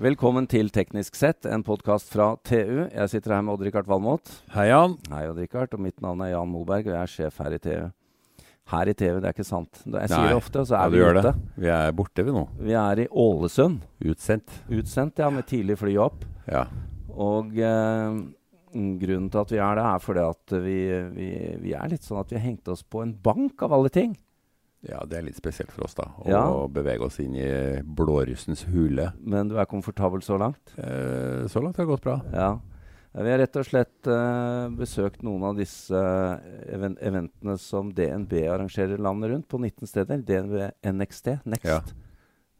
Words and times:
Velkommen 0.00 0.46
til 0.48 0.70
Teknisk 0.72 1.12
sett, 1.18 1.44
en 1.44 1.60
podkast 1.60 2.08
fra 2.08 2.30
TU. 2.48 2.86
Jeg 2.88 3.10
sitter 3.12 3.34
her 3.34 3.42
med 3.44 3.52
Odd-Rikard 3.52 3.84
Valmot. 3.84 4.30
Hei, 4.54 4.70
Jan. 4.70 4.94
Hei, 5.12 5.26
Odd-Rikard. 5.28 5.74
Og 5.76 5.82
mitt 5.84 5.98
navn 6.00 6.22
er 6.24 6.30
Jan 6.30 6.48
Moberg, 6.48 6.86
og 6.88 6.94
jeg 6.94 7.00
er 7.02 7.10
sjef 7.12 7.36
her 7.44 7.52
i 7.52 7.58
TU. 7.60 7.90
Her 8.72 8.88
i 8.88 8.94
TU, 8.96 9.18
det 9.18 9.28
er 9.28 9.34
ikke 9.34 9.44
sant. 9.44 9.82
Jeg 9.84 10.08
sier 10.08 10.22
Nei. 10.22 10.30
det 10.30 10.38
ofte, 10.38 10.62
og 10.62 10.70
så 10.70 10.78
er 10.78 10.86
ja, 10.86 10.94
vi 10.94 11.02
ute. 11.04 11.24
det. 11.26 11.34
Vi 11.66 11.72
er 11.74 11.92
borte, 11.98 12.24
vi 12.24 12.32
nå. 12.32 12.46
Vi 12.64 12.78
er 12.80 13.02
i 13.04 13.06
Ålesund. 13.26 13.84
Utsendt. 14.08 14.56
Utsendt, 14.72 15.20
ja, 15.20 15.28
med 15.36 15.44
tidlig 15.52 15.76
fly 15.82 15.98
opp. 16.00 16.24
Ja. 16.48 16.64
Og 17.12 17.60
eh, 17.60 18.16
grunnen 19.04 19.28
til 19.28 19.42
at 19.44 19.52
vi 19.52 19.60
er 19.60 19.82
det, 19.82 19.86
er 19.90 20.06
fordi 20.06 20.26
at 20.30 20.58
vi, 20.64 20.78
vi, 21.18 21.30
vi 21.66 21.76
er 21.76 21.92
litt 21.92 22.08
sånn 22.08 22.24
at 22.24 22.32
vi 22.32 22.40
har 22.40 22.46
hengt 22.48 22.72
oss 22.72 22.86
på 22.88 23.04
en 23.04 23.12
bank, 23.20 23.68
av 23.68 23.76
alle 23.76 23.92
ting. 23.92 24.16
Ja, 24.88 25.02
det 25.06 25.18
er 25.18 25.22
litt 25.26 25.36
spesielt 25.36 25.70
for 25.72 25.84
oss, 25.84 25.94
da. 25.94 26.06
Å 26.24 26.28
Ja. 26.28 26.42
bevege 26.68 27.04
oss 27.04 27.18
inn 27.20 27.34
i 27.36 27.82
blårussens 27.84 28.64
hule. 28.70 29.12
Men 29.20 29.48
du 29.48 29.56
er 29.58 29.66
komfortabel 29.66 30.20
så 30.24 30.38
langt? 30.40 30.72
Eh, 30.78 31.46
så 31.48 31.60
langt 31.62 31.76
har 31.76 31.84
det 31.86 31.92
gått 31.92 32.02
bra. 32.06 32.20
Ja. 32.32 32.58
Vi 33.12 33.28
har 33.28 33.38
rett 33.42 33.56
og 33.58 33.64
slett 33.66 34.06
eh, 34.06 34.68
besøkt 34.78 35.24
noen 35.26 35.42
av 35.42 35.56
disse 35.58 35.98
event 36.70 36.98
eventene 37.02 37.56
som 37.58 37.90
DNB 37.92 38.46
arrangerer 38.46 38.98
landet 39.02 39.30
rundt, 39.32 39.48
på 39.48 39.58
19 39.58 39.86
steder. 39.90 40.22
DNB 40.22 40.70
NXT, 40.86 41.40
Next. 41.44 41.64
Ja. 41.66 41.80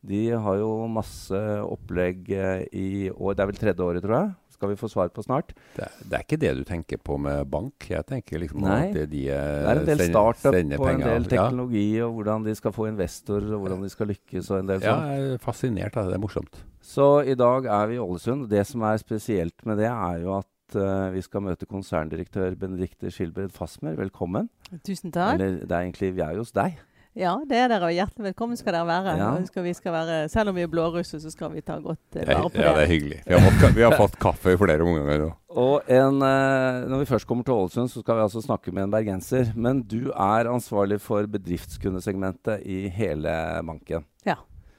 De 0.02 0.30
har 0.32 0.56
jo 0.56 0.88
masse 0.88 1.36
opplegg 1.62 2.30
eh, 2.32 2.64
i 2.72 3.10
år. 3.10 3.34
Det 3.36 3.42
er 3.44 3.50
vel 3.52 3.60
tredje 3.60 3.84
året, 3.84 4.02
tror 4.02 4.16
jeg. 4.16 4.34
Skal 4.60 4.68
vi 4.74 4.76
få 4.76 4.88
svar 4.92 5.08
på 5.08 5.22
snart. 5.24 5.54
Det, 5.72 5.86
er- 5.86 6.02
det 6.04 6.16
er 6.18 6.24
ikke 6.26 6.36
det 6.42 6.50
du 6.58 6.64
tenker 6.68 6.98
på 7.00 7.16
med 7.16 7.46
bank. 7.48 7.86
Jeg 7.88 8.04
tenker 8.10 8.42
liksom 8.42 8.60
Nei. 8.60 8.90
at 8.90 8.92
det 8.98 9.06
de 9.10 9.22
eh, 9.32 9.32
Det 9.32 9.70
er 9.70 9.78
en 9.80 9.86
del 9.86 9.96
sender- 10.02 10.10
startup 10.12 10.52
sender 10.58 10.78
og 10.82 10.90
en 10.90 11.00
del 11.00 11.24
teknologi, 11.24 11.30
teknologi, 11.32 12.02
og 12.04 12.12
hvordan 12.18 12.44
de 12.44 12.54
skal 12.58 12.72
få 12.76 12.88
investorer, 12.90 13.54
og 13.56 13.60
hvordan 13.64 13.82
de 13.86 13.88
skal 13.88 14.10
lykkes, 14.12 14.50
og 14.52 14.58
en 14.60 14.68
del 14.68 14.80
Ja, 14.84 14.92
sånn. 14.98 15.08
jeg 15.14 15.32
er 15.32 15.38
fascinert 15.46 15.96
av 15.96 16.04
det. 16.04 16.12
Det 16.12 16.18
er 16.20 16.24
morsomt. 16.26 16.60
Så 16.90 17.06
i 17.24 17.34
dag 17.40 17.64
er 17.72 17.86
vi 17.88 17.94
i 17.96 18.04
Ålesund. 18.04 18.48
Det 18.50 18.66
som 18.66 18.82
er 18.82 19.00
spesielt 19.00 19.64
med 19.64 19.78
det, 19.80 19.88
er 19.88 20.20
jo 20.26 20.36
at 20.42 20.76
eh, 20.76 21.08
vi 21.16 21.22
skal 21.24 21.40
møte 21.40 21.64
konserndirektør 21.66 22.52
Benedicte 22.60 23.08
Skilbred 23.10 23.50
Fasmer. 23.56 23.96
Velkommen. 23.96 24.50
Tusen 24.84 25.10
takk. 25.10 25.40
Eller 25.40 25.64
det 25.64 25.72
er 25.72 25.88
egentlig 25.88 26.12
Vi 26.14 26.20
er 26.20 26.36
jo 26.36 26.44
hos 26.44 26.52
deg. 26.52 26.76
Ja, 27.20 27.34
det 27.44 27.58
er 27.60 27.68
dere, 27.68 27.90
og 27.90 27.92
hjertelig 27.92 28.30
velkommen 28.30 28.56
skal 28.56 28.72
dere 28.72 28.88
være. 28.88 29.12
Ja. 29.20 29.28
Skal 29.44 29.64
vi 29.66 29.74
skal 29.76 29.92
være 29.92 30.14
selv 30.32 30.52
om 30.52 30.56
vi 30.56 30.64
er 30.64 30.70
blårusse, 30.72 31.18
så 31.20 31.32
skal 31.32 31.52
vi 31.52 31.60
ta 31.60 31.76
godt 31.82 32.16
eh, 32.16 32.24
Det 32.24 32.32
vare 32.32 32.48
på 32.54 32.62
ja, 32.62 32.70
det 32.78 32.86
er 32.86 32.88
hyggelig. 32.88 33.18
Vi 33.26 33.34
har, 33.34 33.44
fått, 33.44 33.74
vi 33.76 33.84
har 33.84 33.96
fått 33.98 34.16
kaffe 34.22 34.54
flere 34.60 34.86
omganger 34.86 35.26
nå. 35.26 35.28
Og 35.60 35.90
en, 35.92 36.22
eh, 36.24 36.78
når 36.88 37.02
vi 37.02 37.10
først 37.10 37.28
kommer 37.28 37.44
til 37.44 37.58
Ålesund, 37.58 37.92
så 37.92 38.00
skal 38.00 38.16
vi 38.16 38.24
altså 38.24 38.40
snakke 38.44 38.72
med 38.72 38.86
en 38.86 38.94
bergenser. 38.94 39.52
Men 39.52 39.82
du 39.84 40.14
er 40.14 40.48
ansvarlig 40.48 41.00
for 41.04 41.28
bedriftskundesegmentet 41.28 42.64
i 42.64 42.86
hele 42.96 43.36
banken. 43.68 44.08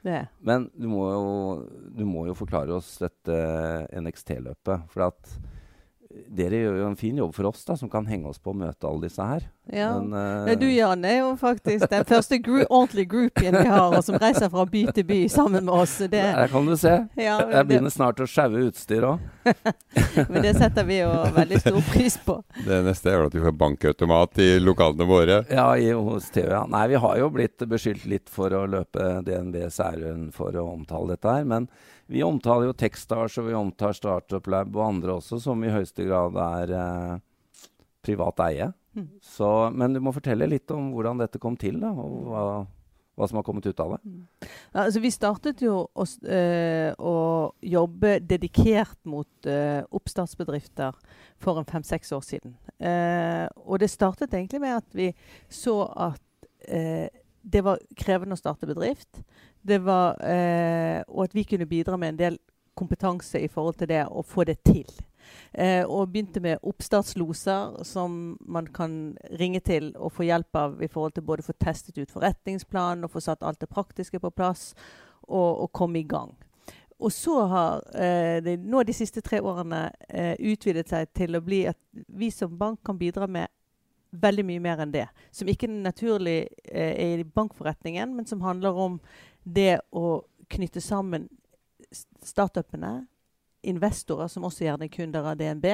det 0.01 0.17
er. 0.23 0.27
Men 0.41 0.65
du 0.73 0.89
må 0.89 1.05
jo, 1.11 1.23
du 1.93 2.05
må 2.09 2.25
jo 2.25 2.37
forklare 2.41 2.73
oss 2.73 2.95
dette 3.03 3.37
NXT-løpet. 4.01 4.89
For 4.89 5.11
at 5.11 5.35
dere 6.31 6.63
gjør 6.63 6.79
jo 6.81 6.89
en 6.89 6.99
fin 6.99 7.17
jobb 7.21 7.33
for 7.35 7.51
oss, 7.51 7.61
da, 7.67 7.77
som 7.77 7.89
kan 7.91 8.07
henge 8.09 8.29
oss 8.31 8.41
på 8.41 8.53
å 8.53 8.57
møte 8.57 8.87
alle 8.89 9.05
disse 9.05 9.25
her. 9.25 9.45
Ja. 9.69 10.01
Men, 10.01 10.13
uh, 10.13 10.45
Nei, 10.45 10.55
du 10.55 10.65
Jan 10.71 11.05
er 11.05 11.19
jo 11.19 11.35
faktisk 11.39 11.85
den 11.89 12.05
første 12.09 12.39
gro 12.41 12.63
ordentlige 12.63 13.11
groupien 13.11 13.55
vi 13.55 13.67
har, 13.69 13.93
og 13.93 14.03
som 14.03 14.17
reiser 14.19 14.49
fra 14.51 14.65
by 14.67 14.81
til 14.95 15.05
by 15.07 15.19
sammen 15.31 15.67
med 15.67 15.75
oss. 15.83 15.93
Det, 16.01 16.09
der 16.17 16.49
kan 16.51 16.65
du 16.65 16.73
se. 16.79 16.95
ja, 17.15 17.37
Jeg 17.53 17.67
begynner 17.69 17.93
snart 17.93 18.19
å 18.19 18.27
sjaue 18.27 18.65
utstyr 18.67 19.05
òg. 19.07 19.27
men 20.31 20.41
det 20.43 20.55
setter 20.57 20.87
vi 20.87 20.99
jo 20.99 21.11
veldig 21.37 21.61
stor 21.61 21.79
pris 21.91 22.17
på. 22.25 22.39
Det 22.65 22.81
neste 22.87 23.13
er 23.13 23.21
vel 23.21 23.29
at 23.29 23.37
vi 23.37 23.45
får 23.45 23.55
bankautomat 23.61 24.41
i 24.43 24.49
lokalene 24.63 25.07
våre. 25.07 25.39
Ja, 25.53 25.69
i, 25.77 25.91
hos 25.93 26.33
TV. 26.33 26.49
Ja. 26.51 26.65
Nei, 26.69 26.87
vi 26.91 26.99
har 27.05 27.21
jo 27.21 27.31
blitt 27.37 27.63
beskyldt 27.69 28.09
litt 28.09 28.33
for 28.33 28.53
å 28.57 28.65
løpe 28.69 29.13
DNBs 29.27 29.79
ærend 29.85 30.35
for 30.35 30.57
å 30.57 30.67
omtale 30.73 31.15
dette 31.15 31.37
her. 31.37 31.47
Men 31.47 31.69
vi 32.11 32.25
omtaler 32.27 32.67
jo 32.67 32.75
Techstars 32.75 33.37
og 33.39 33.47
vi 33.47 33.55
omtaler 33.55 33.95
Startup 33.95 34.51
Lab 34.51 34.75
og 34.75 34.87
andre 34.89 35.19
også, 35.21 35.39
som 35.39 35.63
i 35.63 35.71
høyeste 35.71 36.03
grad 36.09 36.35
er 36.43 36.73
eh, 36.75 37.17
privat 38.03 38.41
eie. 38.49 38.71
Mm. 38.97 39.07
Så, 39.23 39.47
men 39.75 39.95
du 39.95 40.01
må 40.03 40.13
fortelle 40.15 40.49
litt 40.49 40.71
om 40.75 40.91
hvordan 40.95 41.21
dette 41.21 41.39
kom 41.41 41.55
til, 41.59 41.79
da, 41.79 41.91
og 41.95 42.27
hva, 42.27 42.43
hva 43.15 43.29
som 43.29 43.39
har 43.39 43.45
kommet 43.47 43.67
ut 43.69 43.79
av 43.83 43.95
det. 43.95 43.99
Ja, 44.73 44.83
altså, 44.85 45.01
vi 45.03 45.13
startet 45.13 45.63
jo 45.63 45.77
å, 45.85 46.07
eh, 46.27 46.91
å 46.97 47.15
jobbe 47.61 48.17
dedikert 48.25 48.99
mot 49.07 49.47
øh, 49.47 49.81
oppstartsbedrifter 49.95 50.97
for 51.41 51.61
en 51.61 51.69
fem-seks 51.69 52.11
år 52.17 52.25
siden. 52.25 52.57
Uh, 52.81 53.45
og 53.69 53.79
det 53.81 53.91
startet 53.93 54.33
egentlig 54.33 54.61
med 54.61 54.79
at 54.79 54.95
vi 54.97 55.11
så 55.49 55.83
at 56.09 56.47
uh, 56.73 57.07
det 57.41 57.61
var 57.65 57.81
krevende 57.97 58.37
å 58.37 58.39
starte 58.41 58.69
bedrift. 58.69 59.21
Var, 59.61 60.17
uh, 60.17 60.99
og 61.09 61.27
at 61.27 61.35
vi 61.37 61.45
kunne 61.45 61.69
bidra 61.69 61.97
med 61.97 62.15
en 62.15 62.21
del 62.21 62.39
kompetanse 62.77 63.41
i 63.41 63.49
forhold 63.51 63.77
til 63.81 63.91
det 63.91 64.03
å 64.09 64.23
få 64.25 64.45
det 64.49 64.61
til. 64.65 64.89
Eh, 65.53 65.83
og 65.85 66.11
begynte 66.11 66.39
med 66.43 66.61
oppstartsloser 66.63 67.83
som 67.87 68.37
man 68.41 68.67
kan 68.73 69.17
ringe 69.39 69.59
til 69.59 69.91
og 69.95 70.13
få 70.15 70.27
hjelp 70.27 70.55
av 70.55 70.83
i 70.83 70.87
forhold 70.91 71.17
til 71.17 71.25
både 71.27 71.43
å 71.43 71.49
få 71.49 71.57
testet 71.59 71.97
ut 71.97 72.11
forretningsplanen 72.11 73.03
og 73.05 73.11
få 73.11 73.23
satt 73.23 73.43
alt 73.43 73.59
det 73.61 73.71
praktiske 73.71 74.19
på 74.19 74.31
plass 74.31 74.71
og, 75.27 75.65
og 75.65 75.71
komme 75.75 75.99
i 75.99 76.07
gang. 76.07 76.31
Og 77.01 77.11
så 77.11 77.39
har 77.49 77.81
eh, 77.97 78.37
det 78.45 78.59
nå 78.61 78.83
de 78.85 78.93
siste 78.93 79.23
tre 79.25 79.39
årene 79.41 79.87
eh, 80.07 80.35
utvidet 80.37 80.89
seg 80.91 81.09
til 81.17 81.35
å 81.35 81.41
bli 81.41 81.63
at 81.71 81.79
vi 82.07 82.29
som 82.31 82.53
bank 82.57 82.83
kan 82.85 82.99
bidra 82.99 83.27
med 83.27 83.49
veldig 84.11 84.45
mye 84.45 84.61
mer 84.61 84.83
enn 84.83 84.93
det. 84.93 85.07
Som 85.33 85.49
ikke 85.49 85.69
naturlig 85.71 86.45
eh, 86.69 86.93
er 86.93 87.23
i 87.23 87.27
bankforretningen, 87.27 88.13
men 88.15 88.27
som 88.29 88.43
handler 88.45 88.77
om 88.77 88.99
det 89.43 89.79
å 89.89 90.21
knytte 90.51 90.83
sammen 90.83 91.29
startupene, 92.21 93.07
investorer 93.67 94.31
som 94.31 94.45
også 94.47 94.65
gjerne 94.65 94.87
er 94.87 94.93
kunder 94.93 95.27
av 95.31 95.39
DNB, 95.39 95.67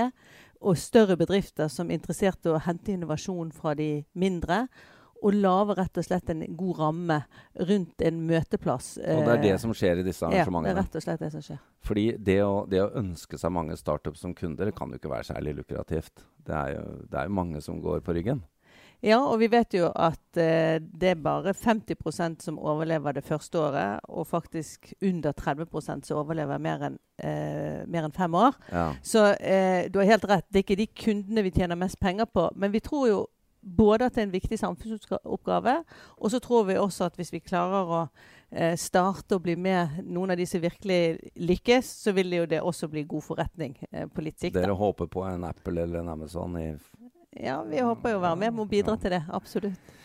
og 0.61 0.77
større 0.81 1.17
bedrifter 1.19 1.69
som 1.71 1.89
er 1.89 1.99
interessert 1.99 2.45
i 2.45 2.53
å 2.53 2.61
hente 2.65 2.93
innovasjon 2.93 3.51
fra 3.55 3.75
de 3.77 4.03
mindre. 4.17 4.65
Og 5.25 5.33
lage 5.33 5.73
rett 5.79 5.97
og 5.97 6.05
slett 6.05 6.27
en 6.29 6.43
god 6.59 6.77
ramme 6.77 7.15
rundt 7.69 8.03
en 8.05 8.19
møteplass. 8.29 8.91
Og 9.01 9.23
det 9.25 9.31
er 9.33 9.39
det 9.47 9.53
eh, 9.55 9.61
som 9.63 9.71
skjer 9.73 10.03
i 10.03 10.05
disse 10.05 10.27
arrangementene? 10.27 10.69
ja, 10.69 10.75
det 10.75 10.77
er 10.77 10.83
rett 10.83 10.97
og 10.99 11.05
slett 11.07 11.23
det 11.23 11.29
som 11.33 11.45
skjer. 11.47 11.63
Fordi 11.89 12.03
det 12.27 12.35
å, 12.45 12.51
det 12.69 12.83
å 12.83 12.91
ønske 13.01 13.39
seg 13.41 13.55
mange 13.55 13.77
startups 13.81 14.21
som 14.21 14.35
kunder, 14.37 14.69
det 14.69 14.75
kan 14.77 14.93
jo 14.93 15.01
ikke 15.01 15.09
være 15.09 15.29
særlig 15.31 15.55
lukrativt. 15.57 16.21
Det 16.45 16.53
er 16.53 16.75
jo, 16.75 16.83
det 17.09 17.17
er 17.17 17.31
jo 17.31 17.37
mange 17.39 17.63
som 17.65 17.81
går 17.81 18.05
på 18.05 18.13
ryggen. 18.17 18.43
Ja, 19.05 19.19
og 19.21 19.37
vi 19.39 19.49
vet 19.51 19.75
jo 19.77 19.91
at 19.93 20.39
eh, 20.41 20.79
det 20.81 21.11
er 21.11 21.21
bare 21.21 21.53
50% 21.53 22.41
som 22.41 22.57
overlever 22.57 23.13
det 23.13 23.25
første 23.27 23.59
året, 23.61 24.05
og 24.09 24.27
faktisk 24.27 24.89
under 25.05 25.35
30% 25.37 26.07
som 26.07 26.21
overlever 26.23 26.57
mer 26.57 26.87
enn 26.89 26.97
eh, 27.21 27.85
mer 27.85 28.07
enn 28.07 28.15
fem 28.15 28.33
år. 28.37 28.57
Ja. 28.71 28.89
Så 29.05 29.25
eh, 29.37 29.85
du 29.91 30.01
har 30.01 30.09
helt 30.15 30.25
rett, 30.29 30.47
det 30.49 30.63
er 30.63 30.65
ikke 30.65 30.81
de 30.81 30.89
kundene 31.05 31.45
vi 31.45 31.53
tjener 31.53 31.77
mest 31.77 31.99
penger 32.01 32.25
på. 32.25 32.49
Men 32.55 32.73
vi 32.73 32.81
tror 32.81 33.07
jo 33.09 33.19
både 33.61 34.07
at 34.07 34.15
det 34.15 34.21
er 34.23 34.27
en 34.27 34.33
viktig 34.33 34.59
samfunnsoppgave, 34.59 35.77
og 36.17 36.31
så 36.31 36.39
tror 36.41 36.67
vi 36.69 36.77
også 36.79 37.07
at 37.07 37.17
hvis 37.19 37.33
vi 37.33 37.43
klarer 37.43 37.93
å 37.93 38.01
eh, 38.49 38.75
starte 38.79 39.37
og 39.37 39.45
bli 39.45 39.57
med 39.59 40.01
noen 40.07 40.33
av 40.33 40.39
de 40.39 40.45
som 40.49 40.63
virkelig 40.63 41.33
lykkes, 41.35 41.89
så 42.05 42.13
vil 42.17 42.31
det 42.31 42.41
jo 42.41 42.49
det 42.55 42.61
også 42.63 42.89
bli 42.91 43.05
god 43.09 43.25
forretning 43.25 43.77
eh, 43.91 44.07
på 44.07 44.25
litt 44.25 44.39
sikt. 44.39 44.57
Dere 44.57 44.77
håper 44.77 45.09
på 45.11 45.25
en 45.27 45.45
Apple 45.47 45.83
eller 45.83 46.01
en 46.01 46.15
Amazon 46.15 46.57
i 46.61 46.69
Ja, 47.43 47.61
vi 47.67 47.81
håper 47.83 48.15
jo 48.15 48.19
å 48.19 48.23
være 48.23 48.39
med 48.41 48.59
og 48.59 48.69
bidra 48.71 48.95
til 48.97 49.13
det. 49.13 49.21
Absolutt. 49.33 49.95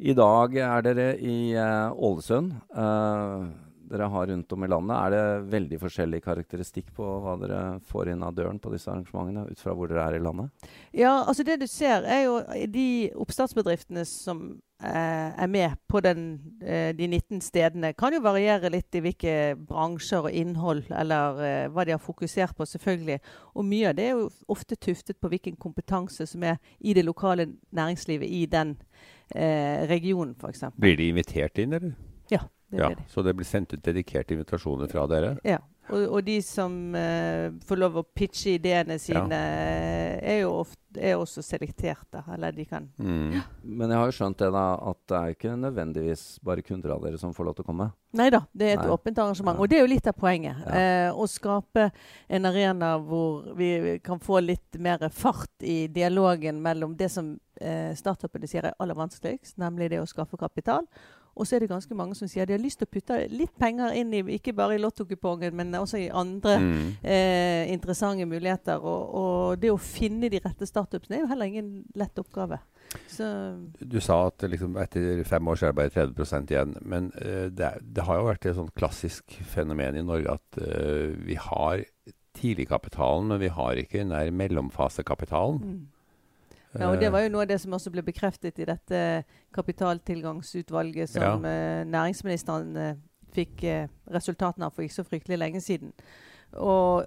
I 0.00 0.14
dag 0.16 0.54
er 0.56 0.84
dere 0.86 1.08
i 1.20 1.52
eh, 1.52 1.92
Ålesund. 1.92 2.54
Eh, 2.72 3.50
dere 3.90 4.06
har 4.12 4.26
rundt 4.30 4.52
om 4.52 4.64
i 4.64 4.68
landet. 4.70 4.96
Er 4.96 5.10
det 5.14 5.50
veldig 5.52 5.78
forskjellig 5.82 6.22
karakteristikk 6.24 6.90
på 6.96 7.06
hva 7.24 7.36
dere 7.40 7.60
får 7.90 8.12
inn 8.12 8.24
av 8.26 8.34
døren 8.36 8.60
på 8.62 8.72
disse 8.74 8.90
arrangementene, 8.92 9.48
ut 9.50 9.60
fra 9.60 9.74
hvor 9.74 9.90
dere 9.90 10.06
er 10.06 10.18
i 10.18 10.24
landet? 10.24 10.68
Ja, 10.96 11.20
altså 11.26 11.46
det 11.46 11.60
du 11.62 11.66
ser 11.70 12.06
er 12.06 12.24
jo 12.26 12.40
de 12.70 12.88
oppstartsbedriftene 13.18 14.04
som 14.08 14.44
eh, 14.82 15.30
er 15.42 15.50
med 15.50 15.74
på 15.90 16.02
den, 16.04 16.28
eh, 16.62 16.92
de 16.96 17.08
19 17.08 17.42
stedene, 17.44 17.92
kan 17.98 18.14
jo 18.14 18.22
variere 18.24 18.70
litt 18.72 18.94
i 18.94 19.02
hvilke 19.04 19.34
bransjer 19.68 20.30
og 20.30 20.38
innhold, 20.42 20.84
eller 20.94 21.42
eh, 21.46 21.64
hva 21.74 21.86
de 21.86 21.96
har 21.96 22.02
fokusert 22.04 22.54
på, 22.56 22.68
selvfølgelig. 22.68 23.18
Og 23.58 23.66
mye 23.66 23.90
av 23.90 23.98
det 23.98 24.06
er 24.06 24.14
jo 24.20 24.30
ofte 24.54 24.78
tuftet 24.78 25.18
på 25.20 25.32
hvilken 25.32 25.58
kompetanse 25.60 26.28
som 26.30 26.46
er 26.46 26.62
i 26.78 26.94
det 26.94 27.04
lokale 27.06 27.50
næringslivet 27.74 28.30
i 28.30 28.46
den 28.50 28.76
eh, 29.34 29.82
regionen, 29.90 30.36
f.eks. 30.38 30.70
Blir 30.78 30.98
de 31.00 31.10
invitert 31.10 31.58
inn, 31.58 31.74
eller? 31.74 31.98
Det 32.70 32.78
Ja, 32.78 32.86
blir 32.92 32.96
det. 33.02 33.08
så 33.10 33.22
det 33.26 33.34
blir 33.34 33.46
sendt 33.48 33.74
ut 33.74 33.82
dedikerte 33.82 34.34
invitasjoner 34.36 34.90
fra 34.90 35.06
dere? 35.10 35.36
Ja. 35.44 35.58
Og, 35.90 36.04
og 36.06 36.20
de 36.22 36.36
som 36.46 36.94
uh, 36.94 37.50
får 37.66 37.78
lov 37.80 37.96
å 37.98 38.02
pitche 38.14 38.52
ideene 38.60 38.94
sine, 39.02 39.34
ja. 39.34 40.20
er 40.22 40.36
jo 40.44 40.52
ofte, 40.60 40.76
er 41.02 41.16
også 41.18 41.42
selekterte. 41.42 42.22
Eller 42.30 42.54
de 42.54 42.64
kan 42.70 42.86
Mm. 43.00 43.40
Men 43.64 43.90
jeg 43.90 43.98
har 43.98 44.06
jo 44.06 44.14
skjønt 44.14 44.38
det 44.38 44.52
da, 44.54 44.62
at 44.90 44.98
det 45.10 45.16
er 45.18 45.34
ikke 45.34 45.56
nødvendigvis 45.58 46.22
bare 46.46 46.62
kunder 46.62 46.94
av 46.94 47.02
dere 47.02 47.18
som 47.18 47.34
får 47.34 47.48
lov 47.48 47.56
til 47.58 47.64
å 47.64 47.68
komme. 47.72 47.88
Nei 48.14 48.28
da, 48.30 48.44
det 48.52 48.68
er 48.68 48.76
et 48.78 48.84
Nei. 48.86 48.94
åpent 48.94 49.18
arrangement. 49.18 49.58
Ja. 49.58 49.62
Og 49.62 49.70
det 49.70 49.78
er 49.78 49.84
jo 49.84 49.90
litt 49.90 50.06
av 50.06 50.16
poenget. 50.18 50.62
Ja. 50.62 50.80
Eh, 50.80 51.10
å 51.10 51.26
skape 51.30 51.90
en 52.28 52.46
arena 52.46 52.92
hvor 53.02 53.50
vi 53.58 53.98
kan 54.04 54.22
få 54.22 54.40
litt 54.46 54.78
mer 54.78 55.08
fart 55.10 55.62
i 55.66 55.88
dialogen 55.88 56.62
mellom 56.62 56.94
det 56.96 57.10
som 57.10 57.34
eh, 57.60 57.94
startupene 57.98 58.46
sier 58.50 58.70
er 58.70 58.78
aller 58.78 58.94
vanskeligst, 58.98 59.58
nemlig 59.58 59.90
det 59.90 60.02
å 60.02 60.06
skaffe 60.10 60.38
kapital, 60.38 60.86
Og 61.36 61.46
så 61.46 61.56
er 61.56 61.60
det 61.60 61.68
ganske 61.70 61.94
mange 61.94 62.14
som 62.18 62.28
sier 62.28 62.44
de 62.46 62.52
har 62.56 62.60
lyst 62.62 62.78
til 62.80 62.88
å 62.88 62.90
putte 62.90 63.16
litt 63.30 63.52
penger 63.58 63.92
inn 63.96 64.12
i 64.12 64.22
ikke 64.36 64.52
bare 64.56 64.74
i 64.74 64.80
lottokupongen, 64.82 65.54
men 65.54 65.72
også 65.78 65.98
i 65.98 66.08
andre 66.10 66.56
Mm. 66.60 66.96
eh, 67.04 67.72
interessante 67.72 68.26
muligheter. 68.26 68.76
Og, 68.82 69.14
og 69.14 69.60
det 69.62 69.70
å 69.70 69.78
finne 69.78 70.28
de 70.28 70.40
rette 70.44 70.66
startupsene 70.66 71.16
er 71.16 71.20
jo 71.24 71.30
heller 71.30 71.46
ingen 71.46 71.84
lett 71.94 72.18
oppgave. 72.18 72.58
Så 73.06 73.24
Du 73.78 74.00
sa 74.00 74.26
at 74.26 74.42
liksom, 74.50 74.76
etter 74.82 75.22
fem 75.24 75.46
år 75.48 75.54
så 75.60 75.66
er 75.68 75.72
det 75.72 75.76
bare 75.76 75.94
30 76.12 76.50
igjen. 76.50 76.76
Men 76.82 77.12
uh, 77.22 77.46
det, 77.48 77.60
er- 77.70 77.80
det 77.82 78.02
har 78.04 78.16
jo 78.18 78.26
vært 78.26 78.46
et 78.50 78.56
sånt 78.56 78.74
klassisk 78.74 79.38
fenomen 79.46 79.96
i 79.96 80.02
Norge 80.02 80.34
at 80.34 80.58
uh, 80.60 81.14
vi 81.24 81.34
har 81.38 81.84
tidligkapitalen, 82.40 83.28
men 83.28 83.40
vi 83.40 83.48
har 83.48 83.78
ikke 83.78 83.98
den 84.02 84.10
der 84.14 84.30
mellomfasekapitalen. 84.30 85.60
mm. 85.62 85.86
Ja, 86.78 86.90
og 86.90 87.00
Det 87.00 87.10
var 87.12 87.24
jo 87.24 87.30
noe 87.34 87.42
av 87.42 87.48
det 87.50 87.58
som 87.60 87.72
også 87.74 87.90
ble 87.90 88.02
bekreftet 88.06 88.58
i 88.62 88.66
dette 88.68 88.98
kapitaltilgangsutvalget 89.56 91.10
som 91.10 91.42
ja. 91.42 91.84
næringsministeren 91.84 92.76
eh, 92.76 92.98
fikk 93.34 93.64
eh, 93.66 93.88
resultatene 94.10 94.68
av 94.68 94.76
for 94.76 94.86
ikke 94.86 95.00
så 95.00 95.06
fryktelig 95.06 95.38
lenge 95.40 95.62
siden. 95.64 95.90
Og 96.52 97.06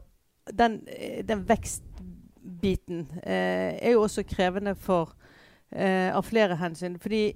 den, 0.52 0.82
eh, 0.88 1.24
den 1.28 1.46
vekstbiten 1.50 3.08
eh, 3.24 3.80
er 3.80 3.92
jo 3.92 4.02
også 4.02 4.24
krevende 4.28 4.76
for, 4.76 5.16
eh, 5.72 6.16
av 6.16 6.24
flere 6.24 6.56
hensyn. 6.56 7.00
Fordi, 7.00 7.34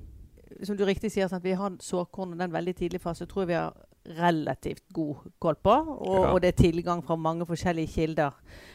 som 0.63 0.77
du 0.77 0.85
riktig 0.85 1.11
sier, 1.11 1.33
at 1.33 1.43
vi 1.43 1.55
har 1.55 1.77
såkorn 1.79 2.33
og 2.33 2.39
den 2.39 2.53
veldig 2.53 2.75
tidlige 2.75 3.03
fase 3.03 3.25
tror 3.25 3.41
jeg 3.41 3.47
vi 3.47 3.53
har 3.53 3.86
relativt 4.07 4.83
god 4.93 5.15
koll 5.39 5.55
på. 5.55 5.73
Og, 5.99 6.23
Ja. 6.23 6.31
og 6.33 6.41
det 6.41 6.47
er 6.53 6.61
tilgang 6.63 7.03
fra 7.03 7.15
mange 7.15 7.45
forskjellige 7.45 7.87
kilder. 7.93 8.31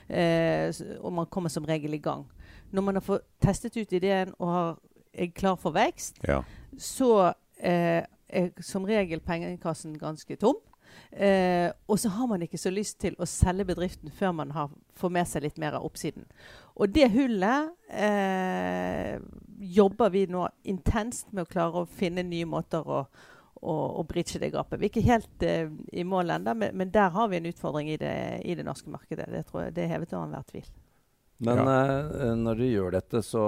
Eh, 0.09 0.73
og 1.01 1.13
man 1.13 1.27
kommer 1.27 1.49
som 1.51 1.65
regel 1.65 1.95
i 1.95 1.99
gang. 1.99 2.27
Når 2.73 2.83
man 2.83 2.95
har 2.95 3.01
fått 3.01 3.25
testet 3.41 3.77
ut 3.77 3.93
ideen 3.93 4.35
og 4.39 4.49
har, 4.53 4.77
er 5.15 5.27
klar 5.35 5.57
for 5.57 5.71
vekst, 5.73 6.19
Ja. 6.29 6.43
så 6.79 7.33
eh, 7.63 8.05
er 8.29 8.51
som 8.61 8.85
regel 8.85 9.21
pengekassen 9.21 9.99
ganske 9.99 10.37
tom. 10.37 10.57
Eh, 11.13 11.71
og 11.89 11.99
så 11.99 12.09
har 12.09 12.27
man 12.27 12.43
ikke 12.43 12.59
så 12.59 12.71
lyst 12.71 12.99
til 13.01 13.15
å 13.19 13.25
selge 13.27 13.65
bedriften 13.65 14.11
før 14.11 14.33
man 14.33 14.51
har, 14.51 14.69
får 14.95 15.11
med 15.11 15.27
seg 15.29 15.43
litt 15.43 15.59
mer 15.59 15.73
av 15.73 15.85
oppsiden. 15.85 16.25
Og 16.77 16.93
det 16.93 17.11
hullet 17.13 17.71
eh, 17.89 19.19
jobber 19.59 20.11
vi 20.11 20.27
nå 20.27 20.47
intenst 20.69 21.33
med 21.33 21.45
å 21.47 21.51
klare 21.53 21.83
å 21.83 21.89
finne 21.89 22.23
nye 22.27 22.45
måter 22.49 22.85
å, 22.89 23.07
å, 23.63 23.75
å 24.01 24.05
bridge 24.09 24.41
det 24.43 24.53
gapet. 24.55 24.81
Vi 24.81 24.89
er 24.89 24.93
ikke 24.93 25.07
helt 25.07 25.47
uh, 25.47 25.75
i 25.93 26.05
mål 26.05 26.37
ennå, 26.37 26.55
men, 26.59 26.77
men 26.79 26.91
der 26.95 27.13
har 27.15 27.31
vi 27.31 27.39
en 27.39 27.51
utfordring 27.51 27.93
i 27.95 27.99
det, 28.01 28.15
i 28.45 28.57
det 28.59 28.67
norske 28.67 28.91
markedet. 28.91 29.31
Det, 29.31 29.45
tror 29.49 29.67
jeg, 29.67 29.77
det 29.79 29.87
er 29.87 29.95
hevet 29.97 30.15
over 30.17 30.27
enhver 30.31 30.49
tvil. 30.51 30.73
Men 31.43 31.63
Ja. 31.63 31.65
uh, 31.67 32.35
når 32.39 32.61
dere 32.61 32.73
gjør 32.75 32.97
dette, 32.99 33.23
så 33.27 33.45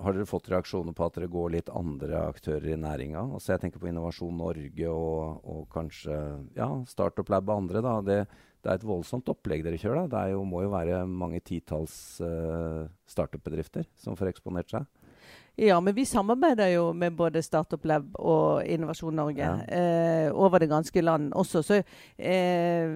har 0.00 0.16
dere 0.16 0.28
fått 0.28 0.48
reaksjoner 0.48 0.94
på 0.96 1.04
at 1.06 1.16
dere 1.18 1.28
går 1.32 1.50
litt 1.56 1.70
andre 1.76 2.22
aktører 2.30 2.70
i 2.72 2.78
næringa? 2.80 3.26
Altså 3.36 3.52
jeg 3.54 3.64
tenker 3.66 3.82
på 3.82 3.90
Innovasjon 3.90 4.38
Norge 4.40 4.92
og, 4.92 5.42
og 5.44 5.66
kanskje 5.72 6.16
ja, 6.56 6.70
Startup 6.88 7.28
Lab 7.32 7.50
og 7.52 7.62
andre. 7.66 7.82
da. 7.84 7.98
Det, 8.04 8.18
det 8.64 8.70
er 8.72 8.80
et 8.80 8.86
voldsomt 8.88 9.28
opplegg 9.32 9.64
dere 9.64 9.80
kjører. 9.80 10.06
da. 10.06 10.12
Det 10.14 10.22
er 10.22 10.34
jo, 10.34 10.46
må 10.48 10.62
jo 10.64 10.72
være 10.72 11.02
mange 11.08 11.42
titalls 11.44 11.94
uh, 12.24 12.88
startup-bedrifter 13.08 13.88
som 14.00 14.16
får 14.16 14.32
eksponert 14.32 14.72
seg. 14.72 14.88
Ja, 15.60 15.76
men 15.80 15.92
vi 15.94 16.06
samarbeider 16.08 16.70
jo 16.72 16.86
med 16.96 17.12
både 17.12 17.42
Startup 17.44 17.84
Lab 17.84 18.14
og 18.16 18.64
Innovasjon 18.64 19.16
Norge 19.16 19.44
Ja. 19.44 19.58
eh, 19.68 20.32
over 20.32 20.58
det 20.58 20.70
ganske 20.70 21.02
land 21.02 21.34
også. 21.34 21.62
Så 21.62 21.82
eh, 22.16 22.88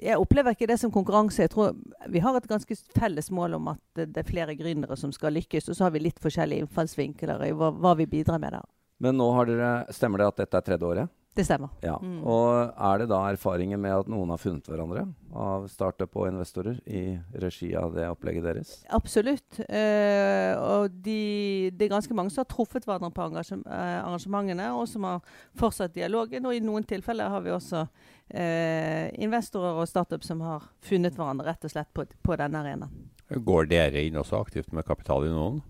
jeg 0.00 0.16
opplever 0.16 0.54
ikke 0.54 0.66
det 0.70 0.78
som 0.80 0.90
konkurranse. 0.90 1.42
Jeg 1.42 1.50
tror 1.50 1.76
Vi 2.08 2.18
har 2.24 2.36
et 2.36 2.48
ganske 2.48 2.76
felles 2.98 3.30
mål 3.30 3.54
om 3.54 3.68
at 3.68 3.80
det, 3.94 4.16
er 4.16 4.22
flere 4.22 4.56
gründere 4.56 4.96
som 4.96 5.12
skal 5.12 5.32
lykkes. 5.32 5.68
Og 5.68 5.76
så 5.76 5.84
har 5.84 5.90
vi 5.90 5.98
litt 5.98 6.18
forskjellige 6.18 6.64
innfallsvinkler 6.64 7.44
i 7.44 7.52
hva, 7.52 7.70
hva 7.70 7.94
vi 7.96 8.06
bidrar 8.06 8.40
med 8.40 8.52
der. 8.52 8.64
Men 8.98 9.18
nå 9.18 9.30
har 9.32 9.44
dere, 9.44 9.92
stemmer 9.92 10.18
det 10.18 10.26
at 10.26 10.36
dette 10.36 10.56
er 10.56 10.66
tredje 10.70 10.86
året? 10.88 11.08
Det 11.34 11.42
stemmer. 11.42 11.72
Ja. 11.82 11.96
Mm. 11.98 12.20
Og 12.30 12.74
er 12.78 13.00
det 13.00 13.08
da 13.10 13.18
erfaringer 13.26 13.78
med 13.80 14.04
at 14.04 14.10
noen 14.10 14.30
har 14.30 14.38
funnet 14.38 14.68
hverandre 14.70 15.02
av 15.34 15.64
startup 15.66 16.12
og 16.14 16.28
investorer 16.28 16.76
i 16.86 17.16
regi 17.42 17.72
av 17.74 17.96
det 17.96 18.06
opplegget 18.06 18.46
deres? 18.46 18.74
Absolutt. 18.94 19.58
Eh, 19.66 20.54
og 20.54 20.94
de, 21.02 21.72
det 21.74 21.88
er 21.88 21.94
ganske 21.96 22.14
mange 22.14 22.30
som 22.30 22.44
har 22.44 22.50
truffet 22.52 22.86
hverandre 22.86 23.10
på 23.16 23.26
eh, 23.42 23.98
arrangementene, 23.98 24.70
og 24.78 24.86
som 24.90 25.08
har 25.08 25.34
fortsatt 25.58 25.96
dialogen. 25.96 26.46
Og 26.46 26.54
i 26.54 26.62
noen 26.62 26.86
tilfeller 26.86 27.34
har 27.34 27.42
vi 27.42 27.54
også 27.56 27.82
eh, 28.30 29.10
investorer 29.26 29.82
og 29.82 29.90
startup 29.90 30.22
som 30.22 30.44
har 30.46 30.70
funnet 30.86 31.18
hverandre 31.18 31.50
rett 31.50 31.66
og 31.66 31.74
slett 31.74 31.90
på, 31.90 32.06
på 32.06 32.38
denne 32.38 32.62
arenaen. 32.62 33.10
Går 33.34 33.66
dere 33.74 34.06
inn 34.06 34.22
også 34.22 34.38
aktivt 34.38 34.70
med 34.70 34.86
kapital 34.86 35.26
i 35.26 35.34
noen? 35.34 35.64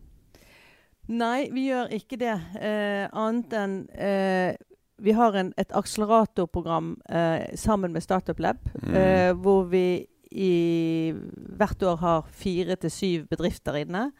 Nei, 1.08 1.48
vi 1.52 1.66
gjør 1.70 1.90
ikke 1.92 2.20
det. 2.20 2.36
Eh, 2.60 3.08
annet 3.12 3.58
enn 3.60 3.80
eh, 3.92 4.60
Vi 5.04 5.12
har 5.12 5.36
en, 5.36 5.52
et 5.60 5.72
akseleratorprogram 5.76 6.94
eh, 7.08 7.56
sammen 7.60 7.92
med 7.92 8.02
Startup 8.02 8.38
Lab, 8.40 8.56
Mm. 8.82 8.94
eh, 8.94 9.32
hvor 9.36 9.64
vi 9.68 10.06
i, 10.30 11.14
hvert 11.56 11.82
år 11.82 11.96
har 11.96 12.24
fire 12.32 12.76
til 12.76 12.90
syv 12.90 13.26
bedrifter 13.30 13.74
inne. 13.84 14.12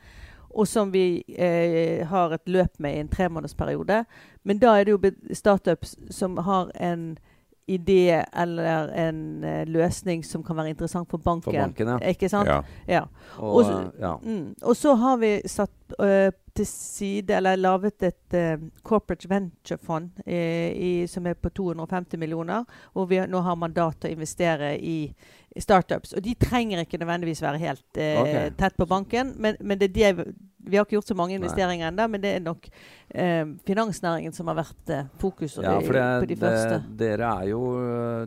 Og 0.55 0.69
som 0.69 0.93
vi 0.93 1.25
eh, 1.39 2.07
har 2.07 2.31
et 2.37 2.47
løp 2.47 2.79
med 2.79 2.95
i 2.95 3.01
en 3.01 3.09
tremånedersperiode. 3.09 4.05
Men 4.45 4.59
da 4.59 4.77
er 4.79 4.85
det 4.85 4.93
jo 4.93 5.11
startups 5.35 5.97
som 6.11 6.37
har 6.37 6.71
en 6.81 7.19
idé 7.67 8.25
eller 8.33 8.89
en 9.09 9.45
eh, 9.45 9.65
løsning 9.67 10.25
som 10.25 10.43
kan 10.45 10.57
være 10.57 10.69
interessant 10.75 11.09
for 11.11 11.19
banken. 11.19 11.43
For 11.53 11.53
banken, 11.57 11.89
ja. 11.89 11.99
Ikke 12.13 12.29
sant? 12.29 12.49
Ja. 12.49 12.61
Ja. 12.89 13.05
Og, 13.39 13.55
Og 13.57 13.65
så- 13.65 13.91
ja. 14.01 14.17
Mm. 14.23 14.55
Og 14.63 14.77
så 14.77 14.95
har 14.95 15.17
vi 15.17 15.41
satt 15.49 15.71
uh, 15.99 16.31
til 16.55 16.67
side, 16.67 17.31
eller 17.37 17.57
laget 17.57 18.03
et 18.03 18.35
uh, 18.35 18.67
corporate 18.85 19.29
venture-fond 19.29 20.11
uh, 20.27 20.33
i- 20.73 21.07
som 21.07 21.27
er 21.27 21.35
på 21.35 21.49
250 21.51 22.17
millioner, 22.19 22.65
hvor 22.93 23.07
vi 23.11 23.19
nå 23.27 23.41
har 23.41 23.55
mandat 23.57 23.97
til 24.01 24.11
å 24.11 24.13
investere 24.19 24.75
i 24.81 25.15
startups. 25.59 26.13
Og 26.13 26.23
de 26.25 26.35
trenger 26.35 26.79
ikke 26.85 26.99
nødvendigvis 26.99 27.43
være 27.43 27.59
helt 27.59 27.97
eh, 27.97 28.21
Ok. 28.21 28.57
tett 28.59 28.77
på 28.77 28.87
banken, 28.87 29.35
men, 29.39 29.57
men 29.61 29.79
det 29.79 29.91
er 29.97 30.13
det 30.15 30.35
vi 30.65 30.79
har 30.79 30.87
ikke 30.87 30.97
gjort 30.97 31.11
så 31.13 31.17
mange 31.19 31.37
investeringer 31.39 31.91
ennå, 31.91 32.07
men 32.15 32.23
det 32.23 32.33
er 32.39 32.45
nok 32.45 32.69
eh, 33.09 33.45
finansnæringen 33.69 34.33
som 34.37 34.49
har 34.51 34.59
vært 34.63 34.93
eh, 34.95 35.11
fokus 35.21 35.59
Ja, 35.61 35.77
for 35.85 35.97
det, 35.97 36.07
på 36.25 36.31
de 36.31 36.39
første. 36.41 36.79
det, 36.89 36.97
dere 37.05 37.33
er 37.43 37.51
jo 37.51 37.61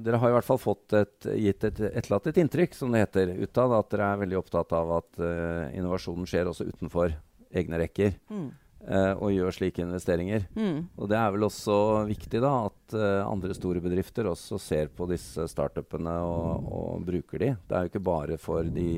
Dere 0.03 0.19
har 0.21 0.31
i 0.31 0.37
hvert 0.37 0.47
fall 0.47 0.61
fått 0.61 0.93
et, 0.97 1.29
gitt 1.39 1.65
et 1.67 1.81
etterlatt 1.89 2.29
et 2.31 2.39
inntrykk, 2.43 2.77
som 2.77 2.93
det 2.93 3.05
heter, 3.05 3.33
utad. 3.41 3.73
At 3.77 3.89
dere 3.93 4.11
er 4.13 4.21
veldig 4.23 4.39
opptatt 4.39 4.73
av 4.77 4.93
at 4.99 5.19
eh, 5.23 5.75
innovasjonen 5.79 6.29
skjer 6.29 6.49
også 6.51 6.69
utenfor 6.69 7.15
egne 7.57 7.79
rekker. 7.81 8.15
Mm. 8.29 8.47
eh, 8.87 9.13
og 9.17 9.33
gjør 9.33 9.55
slike 9.55 9.83
investeringer. 9.83 10.47
Mm. 10.55 10.81
Og 10.95 11.09
det 11.11 11.17
er 11.19 11.31
vel 11.35 11.47
også 11.47 11.77
viktig 12.09 12.41
da 12.43 12.53
at 12.67 12.97
eh, 12.97 13.21
andre 13.27 13.55
store 13.57 13.81
bedrifter 13.83 14.29
også 14.29 14.59
ser 14.61 14.91
på 14.93 15.07
disse 15.09 15.47
startupene 15.51 16.17
og, 16.23 16.67
og 16.79 17.07
bruker 17.07 17.43
de. 17.43 17.55
Det 17.67 17.77
er 17.77 17.87
jo 17.87 17.93
ikke 17.93 18.05
bare 18.07 18.37
for 18.41 18.67
de 18.77 18.91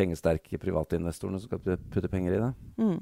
pengesterke 0.00 0.58
private 0.60 0.96
investorene 0.98 1.40
som 1.40 1.48
skal 1.50 1.62
putte- 1.92 2.10
penger 2.10 2.32
i 2.38 2.42
det. 2.42 2.52
Mm. 2.80 2.98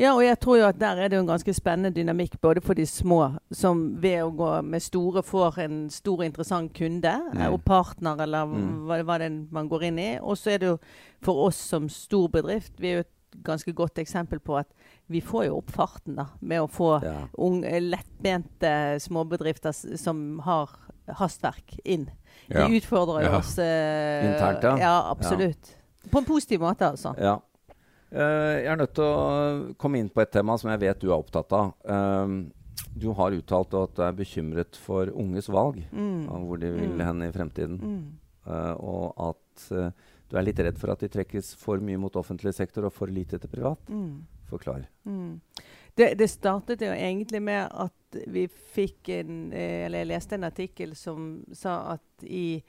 Ja, 0.00 0.14
og 0.14 0.22
jeg 0.24 0.38
tror 0.40 0.56
jo 0.56 0.64
at 0.64 0.78
der 0.80 0.96
er 0.96 1.08
det 1.12 1.16
jo 1.18 1.20
en 1.26 1.28
ganske 1.28 1.52
spennende 1.52 1.90
dynamikk 1.92 2.38
både 2.40 2.62
for 2.64 2.72
de 2.78 2.86
små, 2.88 3.34
som 3.52 3.82
ved 4.00 4.22
å 4.24 4.30
gå 4.32 4.62
med 4.64 4.80
store 4.80 5.20
får 5.26 5.58
en 5.66 5.90
stor, 5.92 6.22
interessant 6.24 6.72
kunde 6.72 7.10
Mm. 7.34 7.40
eh, 7.42 7.50
og 7.52 7.60
partner, 7.66 8.16
eller 8.22 8.46
Mm. 8.46 8.86
hva, 8.86 9.02
hva 9.04 9.18
det 9.18 9.26
er 9.30 9.46
man 9.52 9.68
går 9.68 9.82
inn 9.90 9.98
i. 9.98 10.18
Og 10.22 10.36
så 10.38 10.54
er 10.54 10.58
det 10.58 10.68
jo 10.70 10.78
for 11.20 11.46
oss 11.48 11.56
som 11.56 11.88
stor 11.88 12.28
bedrift, 12.28 12.72
vi 12.80 12.88
er 12.88 12.94
jo 12.94 13.00
et 13.00 13.42
ganske 13.44 13.72
godt 13.74 13.94
eksempel 13.98 14.40
på 14.40 14.56
at 14.58 14.66
vi 15.08 15.20
får 15.20 15.44
jo 15.46 15.58
opp 15.58 15.70
farten 15.70 16.16
da, 16.16 16.26
med 16.40 16.60
å 16.62 16.66
få 16.70 17.02
Ja. 17.02 17.26
unge, 17.38 17.68
lettbente 17.80 18.98
småbedrifter 19.00 19.72
som 19.98 20.38
har 20.40 20.68
hastverk 21.08 21.78
inn. 21.84 22.08
Ja. 22.48 22.66
De 22.66 22.80
utfordrer 22.80 23.24
jo 23.26 23.30
Ja. 23.32 23.38
oss 23.38 23.58
eh, 23.58 24.32
Internt, 24.32 24.62
ja. 24.62 24.76
Ja, 24.78 25.10
absolutt. 25.10 25.76
På 26.10 26.18
en 26.22 26.28
positiv 26.28 26.60
måte, 26.60 26.88
altså. 26.90 27.14
Ja. 27.18 27.36
Eh, 28.10 28.64
jeg 28.64 28.70
er 28.72 28.76
nødt 28.80 28.94
til 28.94 29.04
å 29.06 29.74
komme 29.78 30.00
inn 30.02 30.08
på 30.10 30.22
et 30.24 30.32
tema 30.34 30.56
som 30.58 30.70
jeg 30.72 30.80
vet 30.82 30.98
du 31.02 31.10
er 31.12 31.18
opptatt 31.20 31.52
av. 31.54 31.72
Um, 31.84 32.52
du 32.96 33.12
har 33.14 33.30
uttalt 33.36 33.74
at 33.78 33.94
du 33.94 34.02
er 34.02 34.16
bekymret 34.18 34.76
for 34.76 35.06
unges 35.14 35.46
valg, 35.52 35.78
Mm. 35.92 36.28
av 36.28 36.40
hvor 36.46 36.58
de 36.58 36.70
vil 36.72 36.90
Mm. 36.96 37.00
hen 37.06 37.22
i 37.22 37.30
fremtiden. 37.30 37.78
Mm. 37.78 38.04
Eh, 38.46 38.74
og 38.80 39.14
at 39.16 39.70
eh, 39.70 39.90
du 40.28 40.36
er 40.36 40.42
litt 40.42 40.58
redd 40.58 40.78
for 40.78 40.90
at 40.90 40.98
de 41.00 41.08
trekkes 41.08 41.54
for 41.54 41.78
mye 41.78 41.98
mot 41.98 42.12
offentlig 42.16 42.54
sektor 42.54 42.84
og 42.86 42.92
for 42.92 43.06
lite 43.06 43.38
til 43.38 43.48
privat. 43.50 43.78
Mm. 43.88 44.26
Forklar. 44.50 44.86
Mm. 45.06 45.40
Det, 45.96 46.16
det 46.18 46.30
startet 46.30 46.80
jo 46.80 46.90
egentlig 46.90 47.42
med 47.42 47.68
at 47.70 47.92
vi 48.26 48.48
fikk 48.48 49.08
en 49.20 49.52
eh, 49.52 49.84
Eller 49.86 49.98
jeg 49.98 50.08
leste 50.08 50.34
en 50.34 50.44
artikkel 50.44 50.96
som 50.96 51.44
sa 51.52 51.92
at 51.92 52.24
i 52.24 52.62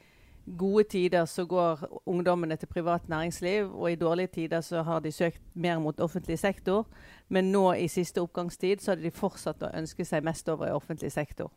gode 0.58 0.84
tider 0.84 1.26
så 1.26 1.46
går 1.46 1.84
ungdommene 2.06 2.56
til 2.56 2.68
privat 2.68 3.10
næringsliv, 3.10 3.70
og 3.74 3.92
i 3.92 3.96
dårlige 3.96 4.28
tider 4.28 4.62
så 4.62 4.84
har 4.84 5.00
de 5.00 5.12
søkt 5.12 5.42
mer 5.54 5.80
mot 5.80 6.00
offentlig 6.00 6.40
sektor. 6.40 6.88
Men 7.30 7.52
nå 7.52 7.74
i 7.74 7.88
siste 7.88 8.22
oppgangstid 8.22 8.82
så 8.82 8.92
hadde 8.92 9.04
de 9.04 9.12
fortsatt 9.12 9.64
å 9.64 9.72
ønske 9.78 10.06
seg 10.06 10.24
mest 10.24 10.50
over 10.50 10.68
i 10.68 10.76
offentlig 10.76 11.12
sektor. 11.12 11.52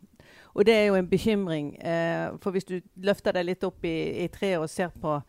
Og 0.55 0.67
det 0.67 0.75
er 0.75 0.87
jo 0.87 0.95
en 0.95 1.09
bekymring. 1.09 1.75
Eh, 1.83 2.31
for 2.43 2.51
hvis 2.51 2.65
du 2.65 2.81
løfter 2.97 3.35
deg 3.35 3.49
litt 3.51 3.65
opp 3.65 3.85
i, 3.85 4.25
i 4.25 4.29
treet 4.29 4.63
og 4.63 4.71
ser 4.71 4.95
på 5.01 5.21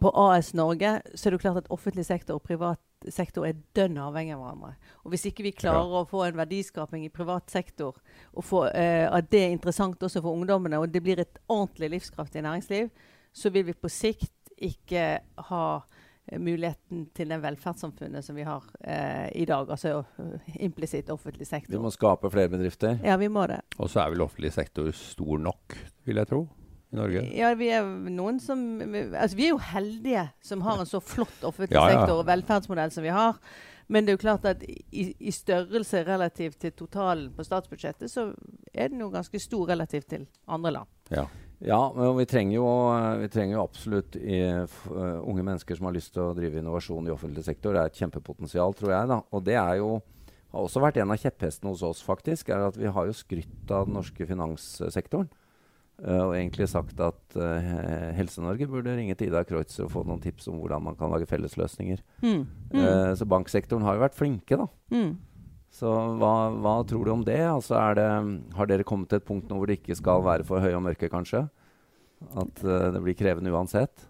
på 0.00 0.10
AS 0.14 0.54
Norge, 0.54 1.00
så 1.14 1.28
er 1.28 1.34
det 1.34 1.40
klart 1.40 1.56
at 1.56 1.70
offentlig 1.74 2.06
sektor 2.06 2.38
og 2.38 2.42
privat 2.42 2.78
sektor 3.12 3.46
er 3.46 3.58
dønn 3.76 3.98
avhengig 4.02 4.34
av 4.34 4.42
hverandre. 4.42 4.72
Og 5.04 5.12
Hvis 5.12 5.28
ikke 5.30 5.46
vi 5.46 5.54
klarer 5.56 6.00
å 6.00 6.06
få 6.08 6.24
en 6.26 6.38
verdiskaping 6.38 7.04
i 7.06 7.12
privat 7.12 7.50
sektor, 7.50 7.96
og 8.34 8.44
få, 8.44 8.64
eh, 8.72 9.06
at 9.06 9.30
det 9.30 9.44
er 9.44 9.54
interessant 9.54 10.02
også 10.02 10.22
for 10.24 10.34
ungdommene, 10.34 10.80
og 10.80 10.90
det 10.92 11.02
blir 11.02 11.20
et 11.20 11.38
ordentlig 11.48 11.90
livskraftig 11.96 12.42
næringsliv, 12.42 12.90
så 13.32 13.52
vil 13.54 13.68
vi 13.68 13.76
på 13.76 13.90
sikt 13.92 14.32
ikke 14.58 15.20
ha 15.50 15.64
eh, 16.26 16.38
muligheten 16.38 17.08
til 17.14 17.28
det 17.30 17.40
velferdssamfunnet 17.42 18.24
som 18.24 18.36
vi 18.36 18.46
har 18.48 18.64
eh, 18.80 19.28
i 19.38 19.44
dag. 19.44 19.70
Altså 19.70 20.02
uh, 20.02 20.54
implisitt 20.58 21.10
offentlig 21.10 21.46
sektor. 21.46 21.76
Vi 21.76 21.82
må 21.82 21.92
skape 21.94 22.30
flere 22.30 22.50
bedrifter. 22.50 22.98
Ja, 23.04 23.16
vi 23.16 23.28
må 23.28 23.46
det. 23.46 23.62
Og 23.78 23.90
så 23.90 24.02
er 24.02 24.10
vel 24.10 24.26
offentlig 24.26 24.52
sektor 24.52 24.90
stor 24.90 25.38
nok, 25.38 25.78
vil 26.04 26.18
jeg 26.18 26.30
tro, 26.34 26.46
i 26.92 26.98
Norge? 26.98 27.24
Ja, 27.36 27.54
vi 27.58 27.70
er 27.74 27.88
noen 28.08 28.38
som 28.40 28.60
Altså, 28.80 29.36
vi 29.36 29.48
er 29.48 29.52
jo 29.52 29.62
heldige 29.72 30.28
som 30.44 30.62
har 30.64 30.80
en 30.80 30.88
så 30.88 31.00
flott 31.04 31.42
offentlig 31.44 31.76
Ja, 31.76 31.88
ja. 31.88 31.98
sektor 31.98 32.22
og 32.22 32.28
velferdsmodell 32.30 32.94
som 32.94 33.04
vi 33.04 33.12
har. 33.14 33.40
Men 33.88 34.04
det 34.04 34.12
er 34.12 34.18
jo 34.18 34.20
klart 34.20 34.44
at 34.44 34.62
i, 34.68 35.10
i 35.16 35.32
størrelse 35.32 36.02
relativt 36.04 36.58
til 36.60 36.74
totalen 36.76 37.30
på 37.32 37.44
statsbudsjettet, 37.44 38.10
så 38.12 38.30
er 38.74 38.90
den 38.92 39.00
jo 39.00 39.08
ganske 39.12 39.40
stor 39.40 39.70
relativt 39.70 40.10
til 40.12 40.26
andre 40.46 40.74
land. 40.80 40.90
Ja. 41.12 41.24
Ja, 41.64 41.78
men 41.90 42.12
vi 42.14 42.26
trenger 42.30 42.54
jo, 42.54 42.66
vi 43.18 43.28
trenger 43.34 43.56
jo 43.56 43.62
absolutt 43.64 44.14
i, 44.20 44.36
f, 44.62 44.84
uh, 44.92 45.18
unge 45.26 45.42
mennesker 45.42 45.74
som 45.74 45.88
har 45.88 45.96
lyst 45.96 46.12
til 46.14 46.22
å 46.22 46.34
drive 46.36 46.60
innovasjon 46.60 47.08
i 47.08 47.10
offentlig 47.10 47.42
sektor. 47.48 47.74
Det 47.74 47.80
er 47.80 47.90
et 47.90 47.98
kjempepotensial, 47.98 48.76
tror 48.78 48.92
jeg. 48.94 49.08
da. 49.10 49.18
Og 49.34 49.42
det 49.48 49.56
er 49.58 49.80
jo, 49.80 49.96
har 50.52 50.68
også 50.68 50.84
vært 50.84 51.00
en 51.02 51.10
av 51.10 51.18
kjepphestene 51.18 51.72
hos 51.72 51.82
oss, 51.88 52.04
faktisk. 52.04 52.52
er 52.54 52.68
at 52.68 52.78
Vi 52.78 52.92
har 52.94 53.08
jo 53.08 53.16
skrytt 53.16 53.74
av 53.74 53.88
den 53.88 53.98
norske 53.98 54.28
finanssektoren. 54.28 55.26
Uh, 55.98 56.28
og 56.28 56.32
egentlig 56.36 56.68
sagt 56.70 57.00
at 57.02 57.34
uh, 57.34 57.70
Helse-Norge 58.14 58.68
burde 58.70 58.92
ringe 58.94 59.16
til 59.18 59.32
Ida 59.32 59.40
Kreutzer 59.46 59.88
og 59.88 59.90
få 59.96 60.04
noen 60.06 60.20
tips 60.22 60.46
om 60.46 60.60
hvordan 60.62 60.84
man 60.86 60.98
kan 60.98 61.10
lage 61.10 61.26
fellesløsninger. 61.26 62.04
Mm. 62.22 62.44
Mm. 62.70 62.76
Uh, 62.78 63.14
så 63.18 63.26
banksektoren 63.26 63.82
har 63.82 63.98
jo 63.98 64.04
vært 64.04 64.18
flinke, 64.18 64.60
da. 64.60 64.68
Mm. 64.94 65.16
Så 65.74 65.90
hva, 66.20 66.32
hva 66.54 66.76
tror 66.88 67.02
du 67.04 67.12
om 67.16 67.24
det? 67.26 67.40
Altså 67.42 67.74
er 67.80 67.98
det? 67.98 68.06
Har 68.56 68.70
dere 68.70 68.86
kommet 68.86 69.10
til 69.10 69.18
et 69.18 69.26
punkt 69.26 69.50
nå 69.50 69.58
hvor 69.58 69.68
det 69.68 69.80
ikke 69.80 69.98
skal 69.98 70.22
være 70.24 70.46
for 70.46 70.62
høye 70.62 70.76
og 70.78 70.84
mørke, 70.86 71.10
kanskje? 71.10 71.48
At 72.30 72.62
uh, 72.62 72.88
det 72.94 73.02
blir 73.02 73.18
krevende 73.18 73.50
uansett? 73.54 74.06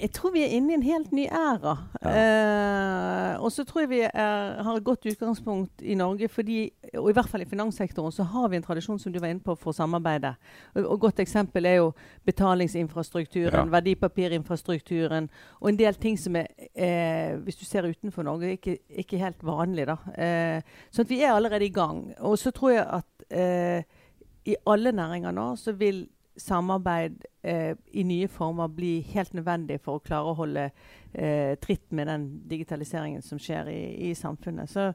Jeg 0.00 0.10
tror 0.12 0.30
vi 0.34 0.42
er 0.42 0.52
inne 0.56 0.72
i 0.72 0.74
en 0.78 0.82
helt 0.82 1.12
ny 1.12 1.24
æra. 1.30 1.74
Eh, 2.02 3.42
og 3.44 3.52
så 3.52 3.64
tror 3.64 3.80
jeg 3.84 3.90
vi 3.90 4.00
er, 4.04 4.62
har 4.62 4.76
et 4.76 4.84
godt 4.84 5.06
utgangspunkt 5.06 5.82
i 5.82 5.94
Norge, 5.94 6.28
fordi, 6.28 6.70
og 6.98 7.10
i 7.10 7.12
hvert 7.16 7.28
fall 7.28 7.42
i 7.44 7.48
finanssektoren, 7.48 8.12
så 8.12 8.22
har 8.22 8.48
vi 8.48 8.56
en 8.56 8.62
tradisjon 8.66 8.98
som 8.98 9.12
du 9.12 9.20
var 9.22 9.28
inne 9.32 9.40
på 9.44 9.54
for 9.60 9.72
samarbeidet. 9.72 10.34
Et 10.74 10.82
Og, 10.84 10.90
og 10.92 11.00
godt 11.00 11.20
eksempel 11.20 11.66
er 11.66 11.74
jo 11.80 11.92
betalingsinfrastrukturen, 12.26 13.68
Ja. 13.68 13.78
verdipapirinfrastrukturen 13.78 15.28
og 15.60 15.68
en 15.68 15.78
del 15.78 15.94
ting 15.94 16.18
som 16.18 16.36
er, 16.36 16.46
eh, 16.74 17.36
hvis 17.44 17.56
du 17.56 17.64
ser 17.64 17.88
utenfor 17.88 18.22
Norge, 18.22 18.50
ikke, 18.56 18.78
ikke 18.90 19.18
helt 19.18 19.42
vanlig. 19.44 19.86
da. 19.86 19.96
Eh, 20.18 20.62
så 20.90 21.04
vi 21.04 21.22
er 21.22 21.32
allerede 21.34 21.64
i 21.64 21.68
gang. 21.72 22.14
Og 22.18 22.38
så 22.38 22.50
tror 22.50 22.70
jeg 22.70 22.86
at 22.86 23.04
eh, 23.30 23.82
i 24.46 24.56
alle 24.66 24.92
næringer 24.92 25.30
nå 25.32 25.56
så 25.56 25.72
vil 25.72 26.08
samarbeid 26.36 27.24
eh, 27.42 27.76
i 27.92 28.04
nye 28.04 28.28
former 28.28 28.68
bli 28.68 28.98
helt 29.12 29.34
nødvendig 29.36 29.80
for 29.84 29.98
å 29.98 30.04
klare 30.04 30.30
å 30.30 30.38
holde 30.38 30.64
eh, 31.12 31.54
tritt 31.62 31.92
med 31.94 32.10
den 32.10 32.26
digitaliseringen 32.50 33.22
som 33.22 33.38
skjer 33.38 33.70
i, 33.70 33.82
i 34.10 34.14
samfunnet. 34.18 34.70
Så 34.70 34.90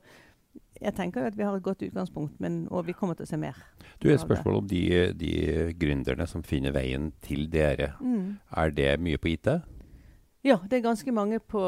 jeg 0.79 0.95
tenker 0.95 1.21
jo 1.23 1.31
at 1.31 1.37
vi 1.37 1.43
har 1.43 1.55
et 1.55 1.63
godt 1.63 1.83
utgangspunkt, 1.87 2.37
men, 2.39 2.61
og 2.71 2.87
vi 2.87 2.95
kommer 2.95 3.17
til 3.17 3.27
å 3.27 3.29
se 3.29 3.39
mer. 3.39 3.57
Du, 3.99 4.09
Et 4.09 4.19
spørsmål 4.19 4.61
om 4.61 4.67
de, 4.67 4.83
de 5.19 5.33
gründerne 5.79 6.27
som 6.27 6.43
finner 6.43 6.75
veien 6.75 7.11
til 7.23 7.49
dere. 7.51 7.93
Mm. 7.99 8.39
Er 8.57 8.71
det 8.75 8.93
mye 9.03 9.19
på 9.19 9.33
IT? 9.33 9.51
Ja, 10.43 10.55
det 10.63 10.77
er 10.77 10.85
ganske 10.85 11.11
mange 11.11 11.39
på, 11.39 11.63